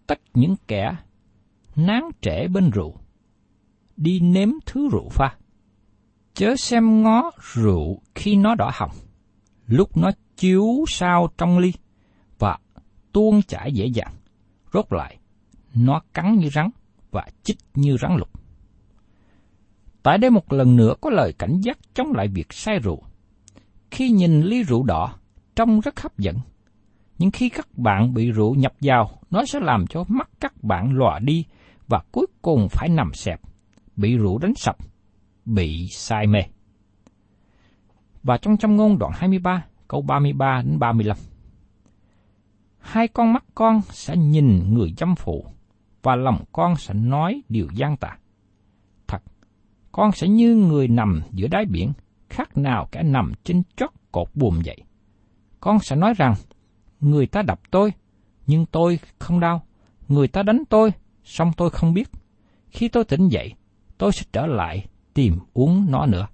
Tất 0.07 0.19
những 0.33 0.55
kẻ 0.67 0.95
nán 1.75 2.03
trễ 2.21 2.47
bên 2.47 2.69
rượu, 2.69 2.95
đi 3.97 4.19
nếm 4.19 4.49
thứ 4.65 4.89
rượu 4.91 5.09
pha. 5.09 5.37
Chớ 6.33 6.55
xem 6.55 7.03
ngó 7.03 7.31
rượu 7.53 8.01
khi 8.15 8.35
nó 8.35 8.55
đỏ 8.55 8.71
hồng, 8.73 8.91
lúc 9.67 9.97
nó 9.97 10.11
chiếu 10.37 10.85
sao 10.87 11.29
trong 11.37 11.57
ly, 11.57 11.73
và 12.39 12.57
tuôn 13.11 13.41
chảy 13.41 13.73
dễ 13.73 13.85
dàng. 13.85 14.13
Rốt 14.73 14.93
lại, 14.93 15.17
nó 15.73 16.01
cắn 16.13 16.35
như 16.35 16.49
rắn 16.49 16.69
và 17.11 17.27
chích 17.43 17.57
như 17.73 17.97
rắn 18.01 18.15
lục. 18.17 18.29
Tại 20.03 20.17
đây 20.17 20.31
một 20.31 20.53
lần 20.53 20.75
nữa 20.75 20.93
có 21.01 21.09
lời 21.09 21.33
cảnh 21.39 21.61
giác 21.61 21.77
chống 21.93 22.11
lại 22.11 22.27
việc 22.27 22.53
say 22.53 22.79
rượu. 22.79 23.01
Khi 23.91 24.09
nhìn 24.09 24.41
ly 24.41 24.63
rượu 24.63 24.83
đỏ, 24.83 25.15
trông 25.55 25.79
rất 25.79 25.99
hấp 25.99 26.17
dẫn. 26.17 26.35
Nhưng 27.17 27.31
khi 27.31 27.49
các 27.49 27.67
bạn 27.77 28.13
bị 28.13 28.31
rượu 28.31 28.55
nhập 28.55 28.73
vào, 28.81 29.09
nó 29.29 29.45
sẽ 29.45 29.59
làm 29.59 29.87
cho 29.87 30.03
mắt 30.07 30.29
các 30.39 30.63
bạn 30.63 30.91
lòa 30.91 31.19
đi 31.19 31.45
và 31.87 32.01
cuối 32.11 32.25
cùng 32.41 32.67
phải 32.71 32.89
nằm 32.89 33.13
xẹp, 33.13 33.41
bị 33.95 34.17
rượu 34.17 34.37
đánh 34.37 34.55
sập, 34.55 34.77
bị 35.45 35.87
say 35.87 36.27
mê. 36.27 36.39
Và 38.23 38.37
trong 38.37 38.57
trong 38.57 38.75
ngôn 38.75 38.99
đoạn 38.99 39.11
23, 39.15 39.65
câu 39.87 40.01
33 40.01 40.61
đến 40.65 40.79
35. 40.79 41.17
Hai 42.79 43.07
con 43.07 43.33
mắt 43.33 43.45
con 43.55 43.81
sẽ 43.89 44.17
nhìn 44.17 44.73
người 44.73 44.93
dâm 44.97 45.15
phụ, 45.15 45.45
và 46.01 46.15
lòng 46.15 46.43
con 46.51 46.75
sẽ 46.75 46.93
nói 46.93 47.41
điều 47.49 47.67
gian 47.73 47.97
tạc 47.97 48.19
con 49.93 50.11
sẽ 50.11 50.27
như 50.27 50.55
người 50.55 50.87
nằm 50.87 51.21
giữa 51.31 51.47
đáy 51.47 51.65
biển, 51.65 51.93
khác 52.29 52.57
nào 52.57 52.87
kẻ 52.91 53.03
nằm 53.03 53.31
trên 53.43 53.63
chót 53.75 53.89
cột 54.11 54.27
buồm 54.33 54.61
vậy 54.65 54.77
Con 55.59 55.79
sẽ 55.79 55.95
nói 55.95 56.13
rằng, 56.17 56.33
người 56.99 57.27
ta 57.27 57.41
đập 57.41 57.59
tôi, 57.71 57.93
nhưng 58.47 58.65
tôi 58.65 58.99
không 59.19 59.39
đau. 59.39 59.65
Người 60.07 60.27
ta 60.27 60.43
đánh 60.43 60.63
tôi, 60.69 60.91
song 61.23 61.51
tôi 61.57 61.69
không 61.69 61.93
biết. 61.93 62.09
Khi 62.69 62.87
tôi 62.87 63.03
tỉnh 63.03 63.27
dậy, 63.27 63.53
tôi 63.97 64.11
sẽ 64.11 64.23
trở 64.33 64.45
lại 64.45 64.85
tìm 65.13 65.39
uống 65.53 65.85
nó 65.89 66.05
nữa. 66.05 66.27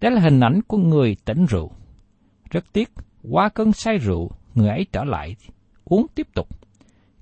Đây 0.00 0.12
là 0.12 0.20
hình 0.20 0.40
ảnh 0.40 0.60
của 0.66 0.78
người 0.78 1.16
tỉnh 1.24 1.46
rượu. 1.46 1.70
Rất 2.50 2.64
tiếc, 2.72 2.90
qua 3.30 3.48
cơn 3.48 3.72
say 3.72 3.98
rượu, 3.98 4.30
người 4.54 4.68
ấy 4.68 4.86
trở 4.92 5.04
lại 5.04 5.36
uống 5.84 6.06
tiếp 6.14 6.26
tục. 6.34 6.48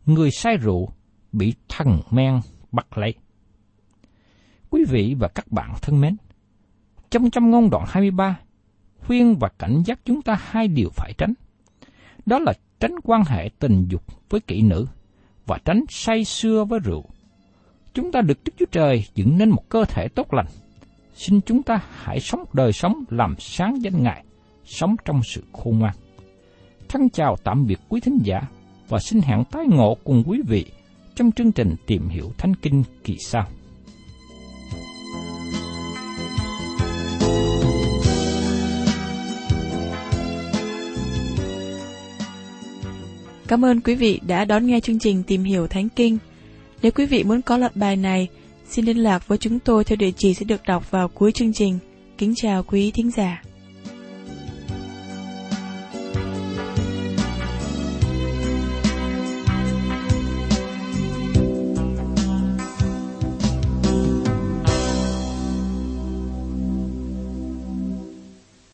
Người 0.06 0.30
say 0.30 0.56
rượu 0.56 0.88
bị 1.32 1.54
thần 1.68 2.00
men 2.10 2.40
bắt 2.72 2.98
lấy. 2.98 3.14
Quý 4.70 4.84
vị 4.84 5.14
và 5.18 5.28
các 5.28 5.52
bạn 5.52 5.74
thân 5.82 6.00
mến, 6.00 6.16
trong 7.10 7.30
trăm 7.30 7.50
ngôn 7.50 7.70
đoạn 7.70 7.84
23, 7.88 8.38
khuyên 9.06 9.36
và 9.38 9.48
cảnh 9.48 9.82
giác 9.86 10.00
chúng 10.04 10.22
ta 10.22 10.38
hai 10.40 10.68
điều 10.68 10.88
phải 10.96 11.12
tránh. 11.18 11.34
Đó 12.26 12.38
là 12.38 12.52
tránh 12.80 12.94
quan 13.04 13.22
hệ 13.24 13.50
tình 13.58 13.86
dục 13.88 14.02
với 14.30 14.40
kỹ 14.40 14.62
nữ 14.62 14.86
và 15.46 15.58
tránh 15.64 15.84
say 15.88 16.24
xưa 16.24 16.64
với 16.64 16.80
rượu. 16.80 17.04
Chúng 17.94 18.12
ta 18.12 18.20
được 18.20 18.38
Đức 18.44 18.52
Chúa 18.58 18.66
Trời 18.70 19.04
dựng 19.14 19.38
nên 19.38 19.50
một 19.50 19.68
cơ 19.68 19.84
thể 19.84 20.08
tốt 20.08 20.34
lành. 20.34 20.46
Xin 21.14 21.40
chúng 21.40 21.62
ta 21.62 21.80
hãy 21.92 22.20
sống 22.20 22.44
đời 22.52 22.72
sống 22.72 23.04
làm 23.10 23.34
sáng 23.38 23.82
danh 23.82 24.02
Ngài, 24.02 24.24
sống 24.64 24.96
trong 25.04 25.20
sự 25.24 25.44
khôn 25.52 25.78
ngoan. 25.78 25.94
Thân 26.88 27.10
chào 27.10 27.36
tạm 27.44 27.66
biệt 27.66 27.80
quý 27.88 28.00
thính 28.00 28.18
giả 28.22 28.40
và 28.88 28.98
xin 28.98 29.20
hẹn 29.20 29.44
tái 29.44 29.66
ngộ 29.66 29.96
cùng 30.04 30.22
quý 30.26 30.40
vị 30.46 30.64
trong 31.14 31.32
chương 31.32 31.52
trình 31.52 31.74
tìm 31.86 32.08
hiểu 32.08 32.32
Thánh 32.38 32.54
Kinh 32.54 32.84
kỳ 33.04 33.16
sau. 33.18 33.46
Cảm 43.48 43.64
ơn 43.64 43.80
quý 43.80 43.94
vị 43.94 44.20
đã 44.26 44.44
đón 44.44 44.66
nghe 44.66 44.80
chương 44.80 44.98
trình 44.98 45.22
Tìm 45.22 45.44
hiểu 45.44 45.66
Thánh 45.66 45.88
Kinh. 45.88 46.18
Nếu 46.82 46.92
quý 46.92 47.06
vị 47.06 47.24
muốn 47.24 47.42
có 47.42 47.56
loạt 47.56 47.76
bài 47.76 47.96
này, 47.96 48.28
xin 48.68 48.84
liên 48.84 48.96
lạc 48.96 49.28
với 49.28 49.38
chúng 49.38 49.58
tôi 49.58 49.84
theo 49.84 49.96
địa 49.96 50.10
chỉ 50.16 50.34
sẽ 50.34 50.44
được 50.44 50.60
đọc 50.66 50.90
vào 50.90 51.08
cuối 51.08 51.32
chương 51.32 51.52
trình. 51.52 51.78
Kính 52.18 52.34
chào 52.36 52.62
quý 52.62 52.90
thính 52.90 53.10
giả. 53.10 53.42